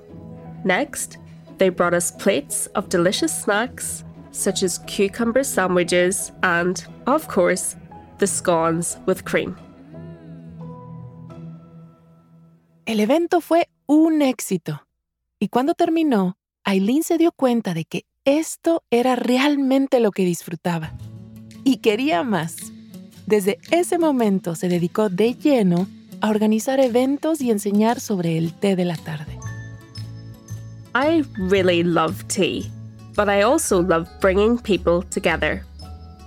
Next, 0.64 1.18
they 1.58 1.70
brought 1.70 1.94
us 1.94 2.12
plates 2.12 2.68
of 2.76 2.90
delicious 2.90 3.34
snacks 3.38 4.04
such 4.32 4.64
as 4.64 4.80
cucumber 4.88 5.44
sandwiches 5.44 6.32
and, 6.42 6.86
of 7.08 7.28
course, 7.28 7.76
the 8.18 8.28
scones 8.28 8.98
with 9.06 9.24
cream. 9.26 9.56
El 12.86 13.00
evento 13.00 13.40
fue 13.40 13.66
un 13.88 14.22
éxito. 14.22 14.82
Y 15.40 15.48
cuando 15.48 15.74
terminó, 15.74 16.36
Eileen 16.68 17.04
se 17.04 17.18
dio 17.18 17.32
cuenta 17.32 17.74
de 17.74 17.86
que 17.86 18.06
esto 18.26 18.84
era 18.90 19.16
realmente 19.16 20.00
lo 20.00 20.12
que 20.12 20.26
disfrutaba. 20.26 20.92
Y 21.64 21.78
quería 21.78 22.24
más. 22.24 22.56
Desde 23.26 23.60
ese 23.72 23.98
momento 23.98 24.56
se 24.56 24.70
dedicó 24.70 25.10
de 25.10 25.34
lleno 25.34 25.88
a 26.22 26.30
organizar 26.30 26.80
eventos 26.80 27.42
y 27.42 27.52
enseñar 27.52 28.00
sobre 28.00 28.38
el 28.38 28.54
té 28.54 28.76
de 28.76 28.86
la 28.86 28.96
tarde. 28.96 29.40
I 30.96 31.24
really 31.38 31.84
love 31.84 32.24
tea, 32.28 32.70
but 33.16 33.28
I 33.28 33.42
also 33.42 33.82
love 33.82 34.08
bringing 34.22 34.58
people 34.58 35.04
together. 35.10 35.66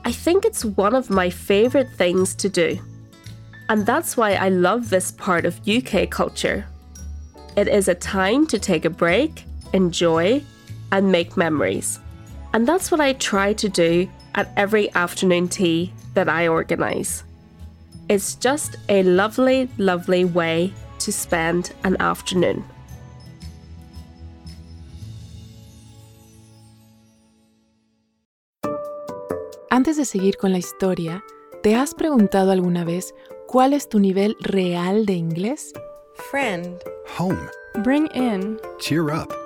I 0.04 0.12
think 0.12 0.44
it's 0.44 0.64
one 0.64 0.94
of 0.94 1.08
my 1.08 1.30
favourite 1.30 1.88
things 1.96 2.34
to 2.36 2.48
do. 2.48 2.78
And 3.68 3.86
that's 3.86 4.16
why 4.16 4.34
I 4.34 4.50
love 4.50 4.90
this 4.90 5.12
part 5.12 5.44
of 5.44 5.60
UK 5.66 6.10
culture. 6.10 6.66
It 7.56 7.68
is 7.68 7.88
a 7.88 7.94
time 7.94 8.46
to 8.48 8.58
take 8.58 8.84
a 8.84 8.90
break, 8.90 9.44
enjoy, 9.72 10.42
and 10.92 11.10
make 11.10 11.36
memories. 11.36 12.00
And 12.52 12.66
that's 12.66 12.90
what 12.90 13.00
I 13.00 13.12
try 13.14 13.52
to 13.54 13.68
do 13.68 14.08
at 14.34 14.50
every 14.56 14.92
afternoon 14.94 15.48
tea 15.48 15.92
that 16.14 16.28
I 16.28 16.48
organise. 16.48 17.24
It's 18.08 18.34
just 18.36 18.76
a 18.88 19.02
lovely, 19.02 19.68
lovely 19.78 20.24
way 20.24 20.72
to 21.00 21.12
spend 21.12 21.72
an 21.84 21.96
afternoon. 22.00 22.64
Antes 29.70 29.98
de 29.98 30.04
seguir 30.06 30.38
con 30.38 30.52
la 30.52 30.58
historia, 30.58 31.22
¿te 31.62 31.74
has 31.74 31.92
preguntado 31.92 32.50
alguna 32.50 32.84
vez 32.84 33.12
cuál 33.46 33.74
es 33.74 33.88
tu 33.88 33.98
nivel 33.98 34.36
real 34.40 35.04
de 35.04 35.14
inglés? 35.14 35.72
Friend. 36.30 36.80
Home. 37.18 37.50
Bring 37.82 38.06
in. 38.14 38.58
Cheer 38.78 39.10
up. 39.10 39.45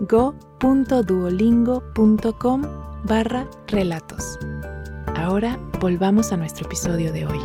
go.duolingo.com 0.00 2.62
barra 3.04 3.48
relatos. 3.66 4.38
Ahora 5.16 5.58
volvamos 5.80 6.32
a 6.32 6.36
nuestro 6.36 6.66
episodio 6.66 7.12
de 7.12 7.26
hoy. 7.26 7.40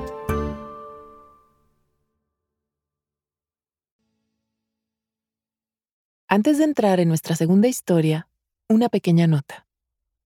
Antes 6.28 6.58
de 6.58 6.64
entrar 6.64 7.00
en 7.00 7.10
nuestra 7.10 7.36
segunda 7.36 7.68
historia, 7.68 8.28
una 8.68 8.90
pequeña 8.90 9.28
nota. 9.28 9.68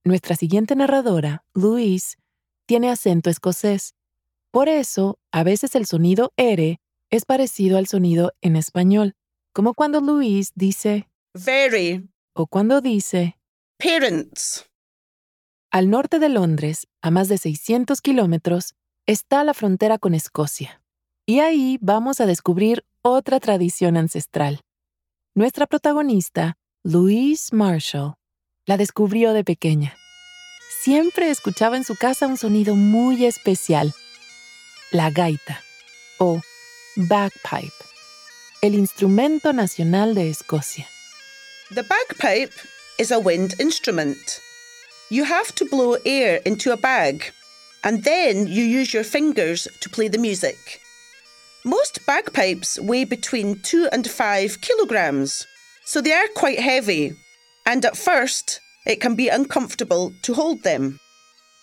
Nuestra 0.05 0.37
siguiente 0.37 0.73
narradora, 0.73 1.43
Louise, 1.53 2.15
tiene 2.65 2.89
acento 2.89 3.29
escocés. 3.29 3.93
Por 4.51 4.69
eso, 4.69 5.19
a 5.31 5.43
veces 5.43 5.75
el 5.75 5.85
sonido 5.85 6.31
R 6.37 6.79
es 7.09 7.25
parecido 7.25 7.77
al 7.77 7.87
sonido 7.87 8.31
en 8.41 8.55
español, 8.55 9.15
como 9.51 9.73
cuando 9.73 9.99
Louise 9.99 10.53
dice 10.55 11.09
Very. 11.33 12.07
O 12.37 12.45
cuando 12.45 12.81
dice 12.81 13.35
Parents. 13.79 14.69
Al 15.71 15.89
norte 15.89 16.19
de 16.19 16.29
Londres, 16.29 16.87
a 17.01 17.09
más 17.09 17.27
de 17.29 17.39
600 17.39 17.99
kilómetros, 17.99 18.75
está 19.07 19.43
la 19.43 19.55
frontera 19.55 19.97
con 19.97 20.13
Escocia. 20.13 20.81
Y 21.25 21.39
ahí 21.39 21.77
vamos 21.81 22.21
a 22.21 22.27
descubrir 22.27 22.85
otra 23.01 23.39
tradición 23.39 23.97
ancestral. 23.97 24.61
Nuestra 25.35 25.65
protagonista, 25.65 26.57
Louise 26.83 27.53
Marshall, 27.55 28.13
la 28.65 28.77
descubrió 28.77 29.33
de 29.33 29.43
pequeña. 29.43 29.97
Siempre 30.83 31.31
escuchaba 31.31 31.75
en 31.75 31.83
su 31.83 31.95
casa 31.95 32.27
un 32.27 32.37
sonido 32.37 32.75
muy 32.75 33.25
especial, 33.25 33.93
la 34.91 35.09
gaita 35.09 35.59
o 36.19 36.39
bagpipe, 36.95 37.73
el 38.61 38.75
instrumento 38.75 39.53
nacional 39.53 40.13
de 40.13 40.29
Escocia. 40.29 40.87
The 41.69 41.83
bagpipe 41.83 42.53
is 42.97 43.11
a 43.11 43.19
wind 43.19 43.55
instrument. 43.59 44.39
You 45.09 45.25
have 45.25 45.53
to 45.55 45.65
blow 45.65 45.97
air 46.05 46.39
into 46.45 46.71
a 46.71 46.77
bag, 46.77 47.33
and 47.83 48.05
then 48.05 48.47
you 48.47 48.63
use 48.63 48.93
your 48.93 49.03
fingers 49.03 49.67
to 49.81 49.89
play 49.89 50.07
the 50.07 50.17
music. 50.17 50.79
Most 51.65 52.05
bagpipes 52.05 52.79
weigh 52.79 53.03
between 53.03 53.59
two 53.63 53.89
and 53.91 54.09
five 54.09 54.61
kilograms, 54.61 55.45
so 55.83 55.99
they 55.99 56.13
are 56.13 56.29
quite 56.35 56.59
heavy. 56.59 57.11
And 57.65 57.83
at 57.83 57.97
first, 57.97 58.61
it 58.85 59.01
can 59.01 59.15
be 59.15 59.27
uncomfortable 59.27 60.13
to 60.21 60.35
hold 60.35 60.63
them. 60.63 60.97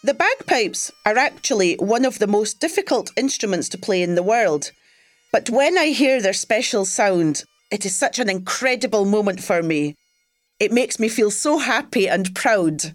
The 0.03 0.13
bagpipes 0.13 0.91
are 1.07 1.17
actually 1.17 1.77
one 1.77 2.05
of 2.05 2.19
the 2.19 2.27
most 2.27 2.61
difficult 2.61 3.11
instruments 3.17 3.71
to 3.71 3.79
play 3.79 4.03
in 4.03 4.17
the 4.17 4.23
world, 4.23 4.71
but 5.33 5.49
when 5.49 5.79
I 5.79 5.87
hear 5.87 6.21
their 6.21 6.35
special 6.35 6.85
sound, 6.85 7.45
it 7.71 7.85
is 7.85 7.97
such 7.97 8.19
an 8.19 8.29
incredible 8.29 9.05
moment 9.05 9.41
for 9.41 9.63
me. 9.63 9.97
It 10.59 10.73
makes 10.73 10.99
me 10.99 11.09
feel 11.09 11.31
so 11.31 11.59
happy 11.59 12.09
and 12.09 12.33
proud. 12.35 12.95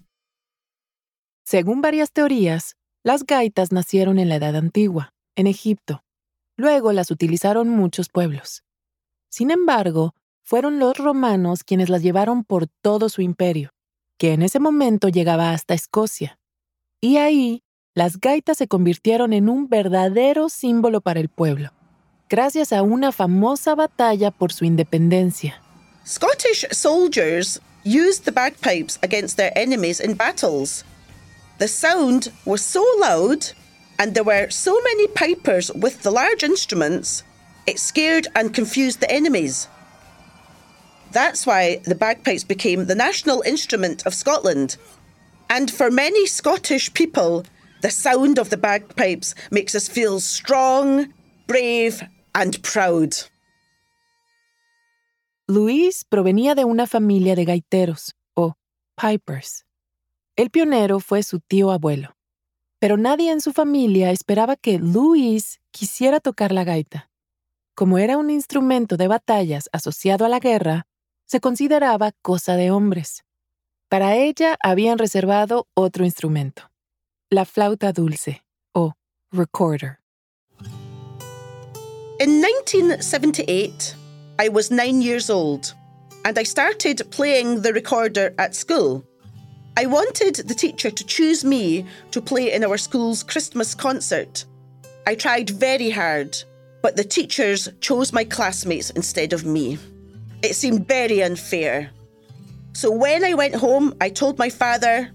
Según 1.43 1.81
varias 1.81 2.11
teorías, 2.11 2.75
las 3.03 3.25
gaitas 3.25 3.71
nacieron 3.71 4.19
en 4.19 4.29
la 4.29 4.35
Edad 4.35 4.55
Antigua, 4.55 5.13
en 5.35 5.47
Egipto. 5.47 6.03
Luego 6.57 6.91
las 6.91 7.11
utilizaron 7.11 7.69
muchos 7.69 8.09
pueblos. 8.09 8.63
Sin 9.29 9.51
embargo, 9.51 10.13
fueron 10.43 10.79
los 10.79 10.97
romanos 10.97 11.63
quienes 11.63 11.89
las 11.89 12.01
llevaron 12.01 12.43
por 12.43 12.67
todo 12.81 13.09
su 13.09 13.21
imperio, 13.21 13.71
que 14.17 14.33
en 14.33 14.41
ese 14.41 14.59
momento 14.59 15.07
llegaba 15.07 15.51
hasta 15.51 15.73
Escocia. 15.73 16.39
Y 17.01 17.17
ahí, 17.17 17.63
las 17.93 18.19
gaitas 18.19 18.57
se 18.57 18.67
convirtieron 18.67 19.33
en 19.33 19.49
un 19.49 19.69
verdadero 19.69 20.49
símbolo 20.49 21.01
para 21.01 21.19
el 21.19 21.29
pueblo, 21.29 21.71
gracias 22.29 22.71
a 22.71 22.83
una 22.83 23.11
famosa 23.11 23.75
batalla 23.75 24.31
por 24.31 24.51
su 24.51 24.63
independencia. 24.63 25.55
Scottish 26.05 26.65
soldiers 26.71 27.59
used 27.83 28.25
the 28.25 28.31
bagpipes 28.31 28.99
against 29.01 29.37
their 29.37 29.51
enemies 29.55 29.99
in 29.99 30.13
battles. 30.13 30.83
The 31.57 31.67
sound 31.67 32.31
was 32.45 32.61
so 32.61 32.83
loud, 32.99 33.51
and 33.97 34.13
there 34.13 34.23
were 34.23 34.49
so 34.49 34.79
many 34.81 35.07
pipers 35.07 35.71
with 35.73 36.03
the 36.03 36.11
large 36.11 36.43
instruments, 36.43 37.23
it 37.67 37.79
scared 37.79 38.27
and 38.35 38.53
confused 38.53 38.99
the 39.01 39.11
enemies. 39.11 39.67
That's 41.11 41.45
why 41.45 41.81
the 41.85 41.95
bagpipes 41.95 42.43
became 42.43 42.85
the 42.85 42.95
national 42.95 43.41
instrument 43.41 44.05
of 44.05 44.13
Scotland. 44.13 44.77
And 45.49 45.71
for 45.71 45.89
many 45.89 46.27
Scottish 46.27 46.93
people, 46.93 47.45
the 47.81 47.89
sound 47.89 48.37
of 48.37 48.49
the 48.51 48.57
bagpipes 48.57 49.33
makes 49.49 49.73
us 49.73 49.87
feel 49.87 50.19
strong, 50.19 51.13
brave, 51.47 52.03
and 52.33 52.61
proud. 52.61 53.13
Luis 55.47 56.05
provenía 56.05 56.53
de 56.53 56.63
una 56.63 56.85
familia 56.85 57.35
de 57.35 57.43
gaiteros, 57.43 58.15
o 58.35 58.55
pipers. 58.95 59.65
El 60.35 60.51
pionero 60.51 60.99
fue 60.99 61.23
su 61.23 61.39
tío 61.39 61.71
abuelo, 61.71 62.15
pero 62.77 62.97
nadie 62.97 63.31
en 63.31 63.41
su 63.41 63.51
familia 63.51 64.11
esperaba 64.11 64.55
que 64.55 64.77
Luis 64.77 65.59
quisiera 65.71 66.19
tocar 66.19 66.51
la 66.51 66.63
gaita. 66.63 67.09
Como 67.75 67.97
era 67.97 68.17
un 68.17 68.29
instrumento 68.29 68.95
de 68.97 69.07
batallas 69.07 69.69
asociado 69.71 70.25
a 70.25 70.29
la 70.29 70.39
guerra, 70.39 70.85
se 71.25 71.39
consideraba 71.39 72.11
cosa 72.21 72.55
de 72.55 72.71
hombres. 72.71 73.23
Para 73.87 74.15
ella 74.15 74.57
habían 74.61 74.97
reservado 74.97 75.67
otro 75.73 76.05
instrumento, 76.05 76.69
la 77.29 77.45
flauta 77.45 77.91
dulce 77.91 78.43
o 78.71 78.93
recorder. 79.31 79.98
In 82.19 82.41
1978, 82.41 83.95
I 84.39 84.49
was 84.49 84.71
nine 84.71 85.01
years 85.01 85.29
old 85.29 85.73
and 86.25 86.37
I 86.37 86.43
started 86.43 87.09
playing 87.11 87.61
the 87.61 87.71
recorder 87.71 88.35
at 88.37 88.53
school. 88.53 89.05
I 89.77 89.85
wanted 89.85 90.35
the 90.35 90.53
teacher 90.53 90.91
to 90.91 91.05
choose 91.05 91.45
me 91.45 91.85
to 92.11 92.21
play 92.21 92.51
in 92.51 92.65
our 92.65 92.77
school's 92.77 93.23
Christmas 93.23 93.73
concert. 93.73 94.43
I 95.07 95.15
tried 95.15 95.49
very 95.51 95.89
hard, 95.91 96.37
but 96.81 96.97
the 96.97 97.05
teachers 97.05 97.69
chose 97.79 98.11
my 98.11 98.25
classmates 98.25 98.89
instead 98.89 99.31
of 99.31 99.45
me. 99.45 99.77
It 100.43 100.55
seemed 100.55 100.89
very 100.89 101.23
unfair. 101.23 101.89
So 102.73 102.91
when 102.91 103.23
I 103.23 103.33
went 103.33 103.55
home, 103.55 103.95
I 104.01 104.09
told 104.09 104.37
my 104.37 104.49
father, 104.49 105.09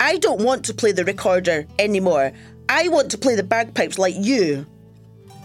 I 0.00 0.16
don't 0.16 0.42
want 0.42 0.64
to 0.64 0.74
play 0.74 0.90
the 0.90 1.04
recorder 1.04 1.64
anymore. 1.78 2.32
I 2.68 2.88
want 2.88 3.08
to 3.12 3.18
play 3.18 3.36
the 3.36 3.44
bagpipes 3.44 4.00
like 4.00 4.16
you. 4.18 4.66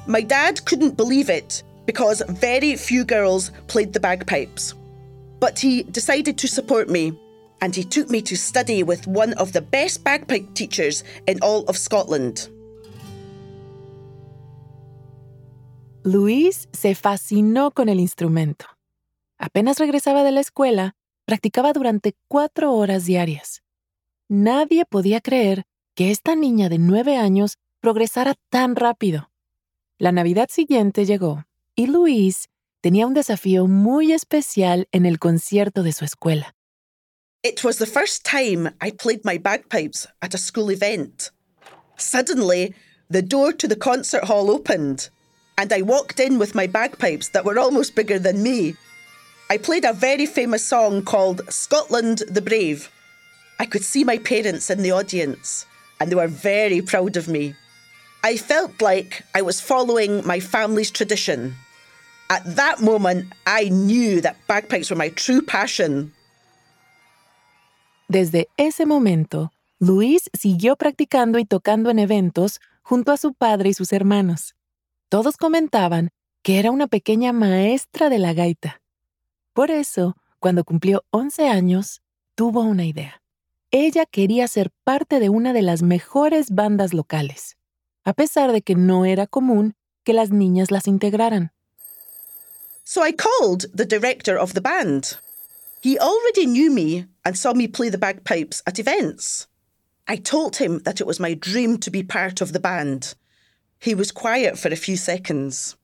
My 0.08 0.22
dad 0.22 0.64
couldn't 0.66 0.98
believe 0.98 1.30
it 1.30 1.64
because 1.86 2.22
very 2.28 2.76
few 2.76 3.04
girls 3.04 3.52
played 3.68 3.94
the 3.94 4.00
bagpipes. 4.00 4.74
But 5.40 5.60
he 5.60 5.84
decided 5.84 6.38
to 6.38 6.48
support 6.48 6.90
me 6.90 7.18
and 7.62 7.76
he 7.76 7.84
took 7.84 8.10
me 8.10 8.22
to 8.24 8.36
study 8.36 8.84
with 8.84 9.08
one 9.08 9.34
of 9.34 9.54
the 9.54 9.62
best 9.62 10.04
bagpipe 10.04 10.54
teachers 10.54 11.04
in 11.28 11.40
all 11.42 11.66
of 11.68 11.78
Scotland. 11.78 12.50
Louise 16.04 16.68
se 16.72 16.94
fascinó 16.94 17.72
con 17.72 17.90
el 17.90 18.00
instrumento. 18.00 18.66
Apenas 19.40 19.80
regresaba 19.80 20.24
de 20.24 20.32
la 20.32 20.42
escuela, 20.42 20.96
practicaba 21.26 21.74
durante 21.74 22.14
cuatro 22.28 22.74
horas 22.74 23.06
diarias. 23.06 23.64
Nadie 24.30 24.86
podía 24.86 25.20
creer 25.20 25.64
que 25.96 26.12
esta 26.12 26.36
niña 26.36 26.70
de 26.70 26.78
nueve 26.78 27.18
años 27.18 27.58
progresara 27.82 28.36
tan 28.50 28.76
rápido. 28.76 29.30
La 29.98 30.12
Navidad 30.12 30.50
siguiente 30.50 31.06
llegó 31.06 31.46
y 31.74 31.88
Louise 31.88 32.50
tenía 32.82 33.08
un 33.08 33.14
desafío 33.14 33.68
muy 33.68 34.12
especial 34.12 34.90
en 34.92 35.06
el 35.06 35.20
concierto 35.20 35.84
de 35.84 35.94
su 35.94 36.04
escuela. 36.04 36.54
It 37.44 37.64
was 37.64 37.78
the 37.78 37.86
first 37.86 38.26
time 38.26 38.76
I 38.82 38.92
played 38.92 39.22
my 39.24 39.38
bagpipes 39.38 40.06
at 40.22 40.34
a 40.34 40.38
school 40.38 40.70
event. 40.70 41.32
Suddenly, 41.98 42.76
the 43.10 43.22
door 43.22 43.54
to 43.54 43.70
the 43.70 43.78
concert 43.78 44.26
hall 44.26 44.52
opened, 44.52 45.10
and 45.58 45.72
I 45.72 45.82
walked 45.82 46.20
in 46.20 46.40
with 46.40 46.56
my 46.56 46.68
bagpipes 46.68 47.30
that 47.30 47.46
were 47.46 47.58
almost 47.58 47.96
bigger 47.96 48.20
than 48.20 48.44
me. 48.44 48.76
I 49.50 49.58
played 49.58 49.86
a 49.86 49.94
very 49.94 50.26
famous 50.26 50.66
song 50.66 51.04
called 51.04 51.42
Scotland 51.50 52.24
the 52.30 52.42
Brave. 52.42 52.90
I 53.62 53.66
could 53.66 53.84
see 53.84 54.04
my 54.04 54.18
parents 54.18 54.70
in 54.70 54.82
the 54.82 54.92
audience, 54.92 55.66
and 56.02 56.12
they 56.12 56.16
were 56.16 56.28
very 56.28 56.82
proud 56.82 57.16
of 57.16 57.30
me. 57.30 57.56
I 58.26 58.38
felt 58.38 58.82
like 58.82 59.24
I 59.36 59.44
was 59.44 59.62
following 59.62 60.26
my 60.26 60.40
family's 60.40 60.90
tradition. 60.90 61.54
At 62.28 62.56
that 62.56 62.82
moment, 62.82 63.32
I 63.46 63.70
knew 63.70 64.20
that 64.22 64.38
bagpipes 64.48 64.90
were 64.90 64.98
my 64.98 65.10
true 65.10 65.44
passion. 65.44 66.12
Desde 68.08 68.48
ese 68.58 68.88
momento, 68.88 69.52
Luis 69.80 70.32
siguió 70.34 70.76
practicando 70.76 71.38
y 71.38 71.46
tocando 71.46 71.92
en 71.92 72.00
eventos 72.00 72.60
junto 72.82 73.12
a 73.12 73.18
su 73.18 73.36
padre 73.36 73.70
y 73.70 73.74
sus 73.76 73.94
hermanos. 73.94 74.56
Todos 75.10 75.38
comentaban 75.38 76.10
que 76.42 76.58
era 76.58 76.72
una 76.72 76.88
pequeña 76.88 77.32
maestra 77.32 78.10
de 78.10 78.18
la 78.18 78.34
gaita. 78.34 78.82
Por 79.54 79.70
eso, 79.70 80.16
cuando 80.40 80.64
cumplió 80.64 81.04
11 81.12 81.48
años, 81.48 82.02
tuvo 82.34 82.62
una 82.62 82.86
idea. 82.86 83.22
Ella 83.70 84.08
quería 84.08 84.48
ser 84.48 84.72
parte 84.84 85.20
de 85.20 85.30
una 85.30 85.54
de 85.54 85.62
las 85.62 85.84
mejores 85.84 86.50
bandas 86.50 86.92
locales, 86.92 87.56
a 88.06 88.14
pesar 88.14 88.52
de 88.52 88.62
que 88.62 88.76
no 88.76 89.04
era 89.06 89.28
común 89.28 89.74
que 90.04 90.14
las 90.14 90.30
niñas 90.30 90.72
las 90.72 90.88
integraran. 90.88 91.50
So 92.84 93.02
I 93.02 93.12
called 93.12 93.66
the 93.74 93.86
director 93.86 94.38
of 94.38 94.54
the 94.54 94.62
band. 94.62 95.18
He 95.82 95.98
already 95.98 96.46
knew 96.46 96.72
me 96.72 97.06
and 97.24 97.38
saw 97.38 97.54
me 97.54 97.68
play 97.68 97.90
the 97.90 97.98
bagpipes 97.98 98.62
at 98.68 98.80
events. 98.80 99.48
I 100.08 100.18
told 100.18 100.58
him 100.58 100.80
that 100.80 101.02
it 101.02 101.08
was 101.08 101.20
my 101.20 101.34
dream 101.34 101.80
to 101.80 101.90
be 101.90 102.04
part 102.04 102.42
of 102.42 102.54
the 102.54 102.60
band. 102.60 103.16
He 103.80 103.96
was 103.96 104.12
quiet 104.12 104.58
for 104.60 104.70
a 104.70 104.76
few 104.76 104.98
seconds. 104.98 105.76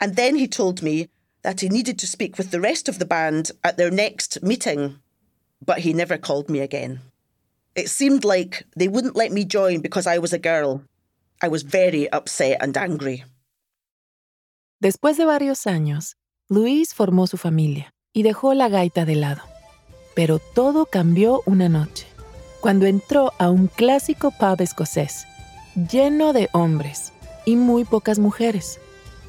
And 0.00 0.14
then 0.14 0.36
he 0.36 0.46
told 0.46 0.82
me 0.82 1.08
that 1.42 1.60
he 1.60 1.68
needed 1.68 1.98
to 1.98 2.06
speak 2.06 2.38
with 2.38 2.52
the 2.52 2.60
rest 2.60 2.88
of 2.88 2.98
the 2.98 3.04
band 3.04 3.50
at 3.64 3.76
their 3.76 3.90
next 3.90 4.42
meeting, 4.42 5.00
but 5.64 5.80
he 5.80 5.92
never 5.92 6.16
called 6.16 6.48
me 6.48 6.60
again. 6.60 7.00
It 7.80 7.88
seemed 7.88 8.26
like 8.26 8.66
they 8.76 8.88
wouldn't 8.88 9.16
let 9.16 9.32
me 9.32 9.46
join 9.46 9.80
because 9.80 10.06
I 10.06 10.18
was 10.18 10.34
a 10.34 10.38
girl. 10.38 10.82
I 11.40 11.48
was 11.48 11.62
very 11.62 12.10
upset 12.12 12.58
and 12.60 12.76
angry. 12.76 13.24
Después 14.82 15.16
de 15.16 15.24
varios 15.24 15.66
años, 15.66 16.16
Luis 16.50 16.92
formó 16.92 17.26
su 17.26 17.38
familia 17.38 17.94
y 18.12 18.22
dejó 18.22 18.52
la 18.52 18.68
gaita 18.68 19.06
de 19.06 19.14
lado. 19.14 19.40
Pero 20.14 20.40
todo 20.54 20.84
cambió 20.84 21.40
una 21.46 21.70
noche, 21.70 22.06
cuando 22.60 22.84
entró 22.84 23.32
a 23.38 23.48
un 23.48 23.66
clásico 23.66 24.30
pub 24.30 24.60
escocés, 24.60 25.24
lleno 25.74 26.34
de 26.34 26.50
hombres 26.52 27.14
y 27.46 27.56
muy 27.56 27.86
pocas 27.86 28.18
mujeres. 28.18 28.78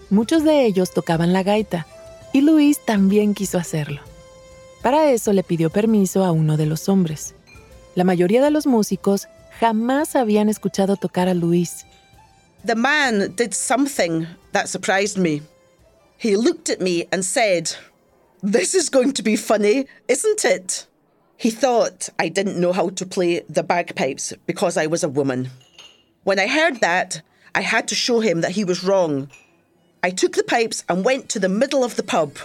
Muchos 0.09 0.43
de 0.43 0.65
ellos 0.65 0.91
tocaban 0.91 1.31
la 1.31 1.43
gaita, 1.43 1.87
y 2.33 2.41
Luis 2.41 2.83
también 2.83 3.33
quiso 3.33 3.57
hacerlo. 3.57 4.01
Para 4.81 5.09
eso 5.09 5.31
le 5.31 5.43
pidió 5.43 5.69
permiso 5.69 6.25
a 6.25 6.33
uno 6.33 6.57
de 6.57 6.65
los 6.65 6.89
hombres. 6.89 7.33
La 7.95 8.03
mayoría 8.03 8.41
de 8.41 8.51
los 8.51 8.65
músicos 8.65 9.27
jamás 9.59 10.15
habían 10.15 10.49
escuchado 10.49 10.95
tocar 10.95 11.27
a 11.27 11.33
Louise. 11.33 11.85
The 12.63 12.75
man 12.75 13.33
did 13.35 13.53
something 13.53 14.27
that 14.53 14.69
surprised 14.69 15.17
me. 15.17 15.41
He 16.17 16.37
looked 16.37 16.69
at 16.69 16.79
me 16.79 17.07
and 17.11 17.25
said, 17.25 17.75
This 18.43 18.75
is 18.75 18.89
going 18.89 19.13
to 19.13 19.23
be 19.23 19.35
funny, 19.35 19.87
isn't 20.07 20.45
it? 20.45 20.85
He 21.37 21.49
thought 21.49 22.09
I 22.19 22.29
didn't 22.29 22.61
know 22.61 22.71
how 22.71 22.89
to 22.89 23.05
play 23.05 23.41
the 23.49 23.63
bagpipes 23.63 24.33
because 24.45 24.77
I 24.77 24.85
was 24.85 25.03
a 25.03 25.09
woman. 25.09 25.49
When 26.23 26.39
I 26.39 26.45
heard 26.47 26.81
that, 26.81 27.23
I 27.55 27.61
had 27.61 27.87
to 27.87 27.95
show 27.95 28.19
him 28.19 28.41
that 28.41 28.51
he 28.51 28.63
was 28.63 28.83
wrong. 28.83 29.29
I 30.03 30.11
took 30.11 30.35
the 30.35 30.43
pipes 30.43 30.83
and 30.87 31.03
went 31.03 31.29
to 31.29 31.39
the 31.39 31.49
middle 31.49 31.83
of 31.83 31.95
the 31.95 32.03
pub. 32.03 32.37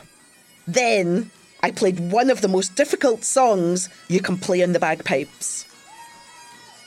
Then 0.66 1.30
I 1.62 1.70
played 1.70 2.12
one 2.12 2.30
of 2.30 2.40
the 2.40 2.48
most 2.48 2.76
difficult 2.76 3.24
songs 3.24 3.88
you 4.08 4.20
can 4.20 4.36
play 4.36 4.62
on 4.62 4.72
the 4.72 4.78
bagpipes. 4.78 5.66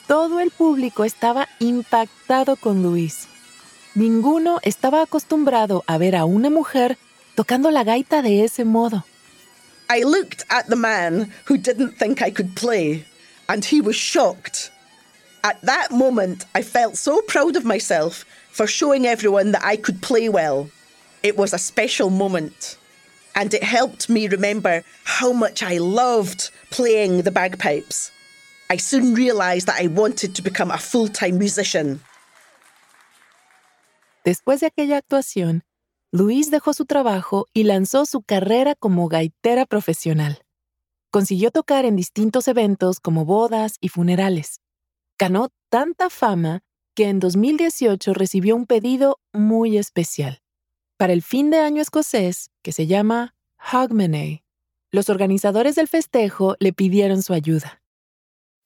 Todo 0.08 0.39
el 0.39 0.49
público 0.49 1.05
estaba 1.05 1.47
impactado 1.60 2.55
con 2.55 2.82
Louise. 2.82 3.27
Ninguno 3.95 4.60
estaba 4.63 5.01
acostumbrado 5.01 5.84
a 5.88 5.97
ver 5.97 6.15
a 6.15 6.25
una 6.25 6.49
mujer 6.49 6.97
tocando 7.36 7.71
la 7.71 7.84
gaita 7.84 8.21
de 8.21 8.43
ese 8.43 8.65
modo. 8.65 9.03
I 9.89 10.03
looked 10.03 10.45
at 10.49 10.67
the 10.67 10.75
man 10.75 11.32
who 11.45 11.58
didn't 11.58 11.97
think 11.97 12.21
I 12.21 12.29
could 12.32 12.55
play, 12.55 13.05
and 13.47 13.65
he 13.65 13.82
was 13.82 13.95
shocked. 13.95 14.71
At 15.43 15.62
that 15.63 15.91
moment, 15.91 16.45
I 16.53 16.62
felt 16.62 16.95
so 16.97 17.21
proud 17.21 17.55
of 17.55 17.65
myself 17.65 18.25
for 18.51 18.67
showing 18.67 19.05
everyone 19.08 19.51
that 19.53 19.63
I 19.63 19.77
could 19.77 20.01
play 20.01 20.29
well. 20.29 20.69
It 21.23 21.38
was 21.38 21.53
a 21.53 21.58
special 21.58 22.10
moment, 22.10 22.77
and 23.35 23.53
it 23.53 23.63
helped 23.63 24.09
me 24.09 24.27
remember 24.27 24.83
how 25.03 25.33
much 25.33 25.63
I 25.63 25.77
loved 25.77 26.51
playing 26.71 27.23
the 27.23 27.31
bagpipes. 27.31 28.11
I 28.69 28.77
soon 28.77 29.15
realised 29.15 29.67
that 29.67 29.81
I 29.81 29.87
wanted 29.87 30.35
to 30.35 30.41
become 30.41 30.71
a 30.71 30.77
full 30.77 31.07
time 31.07 31.37
musician. 31.37 32.01
Después 34.23 34.59
de 34.59 34.67
aquella 34.67 34.97
actuación, 34.97 35.63
Louise 36.11 36.51
dejó 36.51 36.73
su 36.73 36.85
trabajo 36.85 37.47
y 37.53 37.63
lanzó 37.63 38.05
su 38.05 38.21
carrera 38.21 38.75
como 38.75 39.07
gaitera 39.07 39.65
profesional. 39.65 40.41
Consiguió 41.11 41.51
tocar 41.51 41.85
en 41.85 41.95
distintos 41.95 42.47
eventos 42.47 42.99
como 42.99 43.25
bodas 43.25 43.77
y 43.79 43.89
funerales. 43.89 44.59
Ganó 45.17 45.49
tanta 45.69 46.09
fama 46.09 46.61
que 46.95 47.09
en 47.09 47.19
2018 47.19 48.13
recibió 48.13 48.55
un 48.55 48.65
pedido 48.65 49.19
muy 49.31 49.77
especial. 49.77 50.41
Para 50.99 51.13
el 51.13 51.21
fin 51.21 51.49
de 51.49 51.59
año 51.59 51.81
escocés, 51.81 52.49
que 52.62 52.73
se 52.73 52.85
llama 52.85 53.33
Hogmanay, 53.71 54.43
los 54.91 55.07
organizadores 55.09 55.75
del 55.75 55.88
festejo 55.88 56.57
le 56.59 56.73
pidieron 56.73 57.23
su 57.23 57.31
ayuda. 57.31 57.81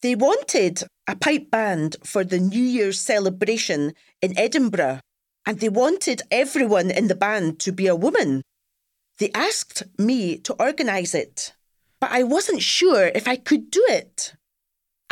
They 0.01 0.15
wanted 0.15 0.83
a 1.05 1.15
pipe 1.15 1.51
band 1.51 1.97
for 2.03 2.25
the 2.25 2.39
New 2.39 2.63
Year's 2.63 2.99
celebration 2.99 3.93
in 4.19 4.35
Edinburgh, 4.35 4.99
and 5.45 5.59
they 5.59 5.69
wanted 5.69 6.23
everyone 6.31 6.89
in 6.89 7.07
the 7.07 7.13
band 7.15 7.59
to 7.59 7.71
be 7.71 7.85
a 7.85 7.95
woman. 7.95 8.41
They 9.19 9.29
asked 9.35 9.83
me 9.99 10.39
to 10.39 10.55
organise 10.55 11.13
it, 11.13 11.53
but 11.99 12.09
I 12.11 12.23
wasn't 12.23 12.63
sure 12.63 13.11
if 13.13 13.27
I 13.27 13.35
could 13.35 13.69
do 13.69 13.85
it. 13.89 14.33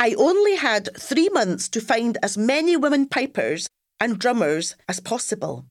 I 0.00 0.16
only 0.18 0.56
had 0.56 0.88
three 0.98 1.28
months 1.28 1.68
to 1.68 1.80
find 1.80 2.18
as 2.20 2.36
many 2.36 2.76
women 2.76 3.06
pipers 3.06 3.68
and 4.00 4.18
drummers 4.18 4.74
as 4.88 4.98
possible. 4.98 5.66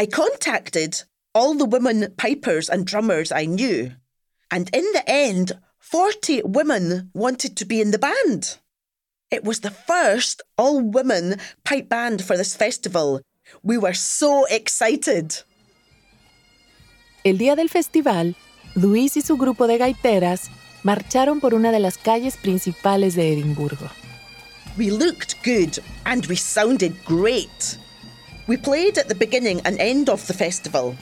I 0.00 0.06
contacted 0.06 1.02
all 1.34 1.54
the 1.54 1.64
women 1.64 2.14
pipers 2.16 2.70
and 2.70 2.86
drummers 2.86 3.32
I 3.32 3.46
knew, 3.46 3.90
and 4.48 4.70
in 4.72 4.84
the 4.92 5.02
end, 5.08 5.58
40 5.80 6.42
women 6.44 7.10
wanted 7.14 7.56
to 7.56 7.64
be 7.64 7.80
in 7.80 7.90
the 7.90 7.98
band. 7.98 8.58
It 9.32 9.42
was 9.42 9.60
the 9.60 9.72
first 9.72 10.40
all 10.56 10.80
women 10.80 11.40
pipe 11.64 11.88
band 11.88 12.24
for 12.24 12.36
this 12.36 12.54
festival. 12.54 13.20
We 13.64 13.76
were 13.76 13.92
so 13.92 14.44
excited. 14.48 15.42
El 17.24 17.38
día 17.38 17.56
del 17.56 17.68
festival, 17.68 18.36
Louise 18.76 19.16
y 19.16 19.22
su 19.22 19.36
grupo 19.36 19.66
de 19.66 19.78
gaiteras 19.78 20.48
marcharon 20.84 21.40
por 21.40 21.54
una 21.54 21.72
de 21.72 21.80
las 21.80 21.98
calles 21.98 22.36
principales 22.36 23.16
de 23.16 23.32
Edimburgo. 23.32 23.90
We 24.78 24.92
looked 24.92 25.42
good 25.42 25.80
and 26.06 26.24
we 26.26 26.36
sounded 26.36 26.94
great. 27.04 27.78
We 28.48 28.56
played 28.56 28.96
at 28.96 29.08
the 29.08 29.14
beginning 29.14 29.60
and 29.66 29.78
end 29.78 30.08
of 30.08 30.26
the 30.26 30.32
festival, 30.32 30.96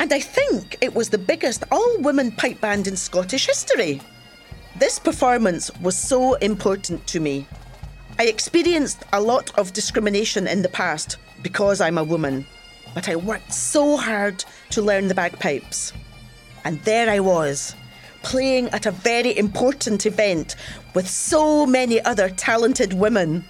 and 0.00 0.12
I 0.12 0.18
think 0.18 0.76
it 0.80 0.96
was 0.96 1.10
the 1.10 1.16
biggest 1.16 1.62
all 1.70 1.98
women 2.00 2.32
pipe 2.32 2.60
band 2.60 2.88
in 2.88 2.96
Scottish 2.96 3.46
history. 3.46 4.00
This 4.80 4.98
performance 4.98 5.70
was 5.80 5.96
so 5.96 6.34
important 6.34 7.06
to 7.06 7.20
me. 7.20 7.46
I 8.18 8.24
experienced 8.24 9.04
a 9.12 9.20
lot 9.20 9.56
of 9.56 9.72
discrimination 9.72 10.48
in 10.48 10.62
the 10.62 10.68
past 10.68 11.18
because 11.40 11.80
I'm 11.80 11.98
a 11.98 12.02
woman, 12.02 12.44
but 12.96 13.08
I 13.08 13.14
worked 13.14 13.54
so 13.54 13.96
hard 13.96 14.44
to 14.70 14.82
learn 14.82 15.06
the 15.06 15.14
bagpipes. 15.14 15.92
And 16.64 16.80
there 16.82 17.08
I 17.08 17.20
was, 17.20 17.76
playing 18.24 18.70
at 18.70 18.86
a 18.86 18.90
very 18.90 19.38
important 19.38 20.04
event 20.04 20.56
with 20.94 21.08
so 21.08 21.64
many 21.64 22.00
other 22.00 22.28
talented 22.28 22.92
women. 22.92 23.44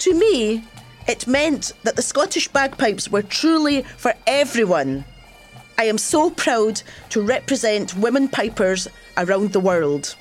To 0.00 0.12
me, 0.12 0.64
it 1.06 1.26
meant 1.26 1.72
that 1.82 1.96
the 1.96 2.02
Scottish 2.02 2.48
bagpipes 2.48 3.10
were 3.10 3.22
truly 3.22 3.82
for 3.96 4.14
everyone. 4.26 5.04
I 5.78 5.84
am 5.84 5.98
so 5.98 6.30
proud 6.30 6.82
to 7.10 7.20
represent 7.20 7.96
women 7.96 8.28
pipers 8.28 8.88
around 9.16 9.52
the 9.52 9.60
world. 9.60 10.14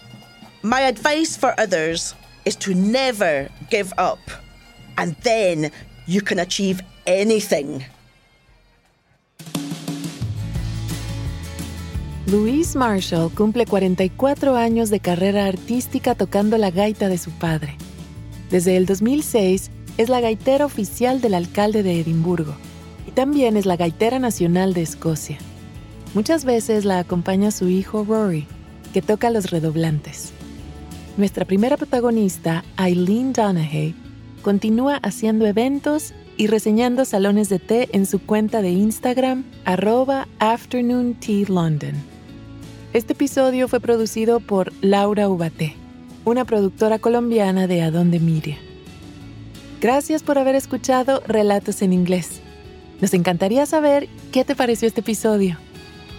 My 0.61 0.81
advice 0.81 1.37
for 1.37 1.53
others 1.59 2.15
is 2.45 2.55
to 2.57 2.73
never 2.73 3.49
give 3.69 3.93
up, 3.97 4.19
and 4.97 5.15
then 5.23 5.71
you 6.05 6.21
can 6.21 6.39
achieve 6.39 6.81
anything. 7.05 7.85
Louise 12.25 12.75
Marshall 12.75 13.29
cumple 13.29 13.65
44 13.65 14.55
años 14.55 14.89
de 14.89 14.99
carrera 14.99 15.45
artística 15.45 16.15
tocando 16.15 16.57
la 16.57 16.71
gaita 16.71 17.09
de 17.09 17.17
su 17.17 17.31
padre. 17.31 17.77
Desde 18.49 18.77
el 18.77 18.85
2006 18.85 19.69
es 19.97 20.09
la 20.09 20.21
gaitera 20.21 20.65
oficial 20.65 21.21
del 21.21 21.33
alcalde 21.33 21.83
de 21.83 21.99
Edimburgo 21.99 22.55
y 23.07 23.11
también 23.11 23.57
es 23.57 23.65
la 23.65 23.77
gaitera 23.77 24.19
nacional 24.19 24.73
de 24.73 24.81
Escocia. 24.81 25.37
Muchas 26.13 26.45
veces 26.45 26.85
la 26.85 26.99
acompaña 26.99 27.51
su 27.51 27.69
hijo 27.69 28.03
Rory, 28.03 28.45
que 28.93 29.01
toca 29.01 29.29
los 29.29 29.49
redoblantes. 29.49 30.31
Nuestra 31.17 31.45
primera 31.45 31.77
protagonista, 31.77 32.63
Eileen 32.77 33.33
Donaghy, 33.33 33.95
continúa 34.41 34.97
haciendo 34.97 35.45
eventos 35.45 36.13
y 36.37 36.47
reseñando 36.47 37.05
salones 37.05 37.49
de 37.49 37.59
té 37.59 37.89
en 37.93 38.05
su 38.05 38.19
cuenta 38.19 38.61
de 38.61 38.71
Instagram, 38.71 39.43
arroba 39.65 40.27
Afternoon 40.39 41.13
Tea 41.15 41.45
London. 41.47 41.93
Este 42.93 43.13
episodio 43.13 43.67
fue 43.67 43.79
producido 43.79 44.39
por 44.39 44.71
Laura 44.81 45.29
Ubaté, 45.29 45.75
una 46.25 46.45
productora 46.45 46.99
colombiana 46.99 47.67
de 47.67 47.81
Adonde 47.81 48.19
Miria. 48.19 48.57
Gracias 49.83 50.23
por 50.23 50.37
haber 50.37 50.55
escuchado 50.55 51.21
Relatos 51.27 51.81
en 51.81 51.91
Inglés. 51.91 52.39
Nos 53.01 53.13
encantaría 53.13 53.65
saber 53.65 54.07
qué 54.31 54.45
te 54.45 54.55
pareció 54.55 54.87
este 54.87 55.01
episodio. 55.01 55.57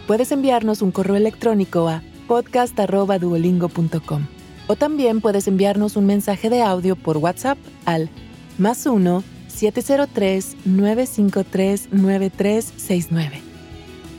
Puedes 0.07 0.33
enviarnos 0.33 0.83
un 0.83 0.91
correo 0.91 1.17
electrónico 1.17 1.89
a 1.89 2.03
podcast.duolingo.com 2.29 4.27
o 4.67 4.77
también 4.77 5.23
puedes 5.23 5.49
enviarnos 5.49 5.97
un 5.97 6.05
mensaje 6.05 6.51
de 6.51 6.61
audio 6.61 6.95
por 6.95 7.17
WhatsApp 7.17 7.57
al 7.87 8.11
más 8.59 8.85
1 8.85 9.25
703 9.49 10.57
953 10.67 11.89
9369. 11.91 13.41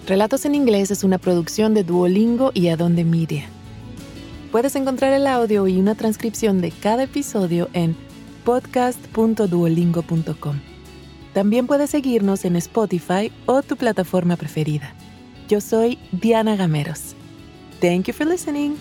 Relatos 0.07 0.45
en 0.45 0.55
Inglés 0.55 0.89
es 0.89 1.03
una 1.03 1.19
producción 1.19 1.75
de 1.75 1.83
Duolingo 1.83 2.49
y 2.55 2.69
Adonde 2.69 3.03
Media. 3.03 3.45
Puedes 4.51 4.75
encontrar 4.75 5.13
el 5.13 5.27
audio 5.27 5.67
y 5.67 5.79
una 5.79 5.93
transcripción 5.93 6.61
de 6.61 6.71
cada 6.71 7.03
episodio 7.03 7.69
en 7.73 7.95
podcast.duolingo.com. 8.45 10.61
También 11.33 11.67
puedes 11.67 11.89
seguirnos 11.89 12.45
en 12.45 12.55
Spotify 12.55 13.29
o 13.45 13.61
tu 13.61 13.75
plataforma 13.75 14.37
preferida. 14.37 14.93
Yo 15.49 15.59
soy 15.59 15.99
Diana 16.13 16.55
Gameros. 16.55 17.13
Thank 17.81 18.07
you 18.07 18.13
for 18.13 18.25
listening. 18.25 18.77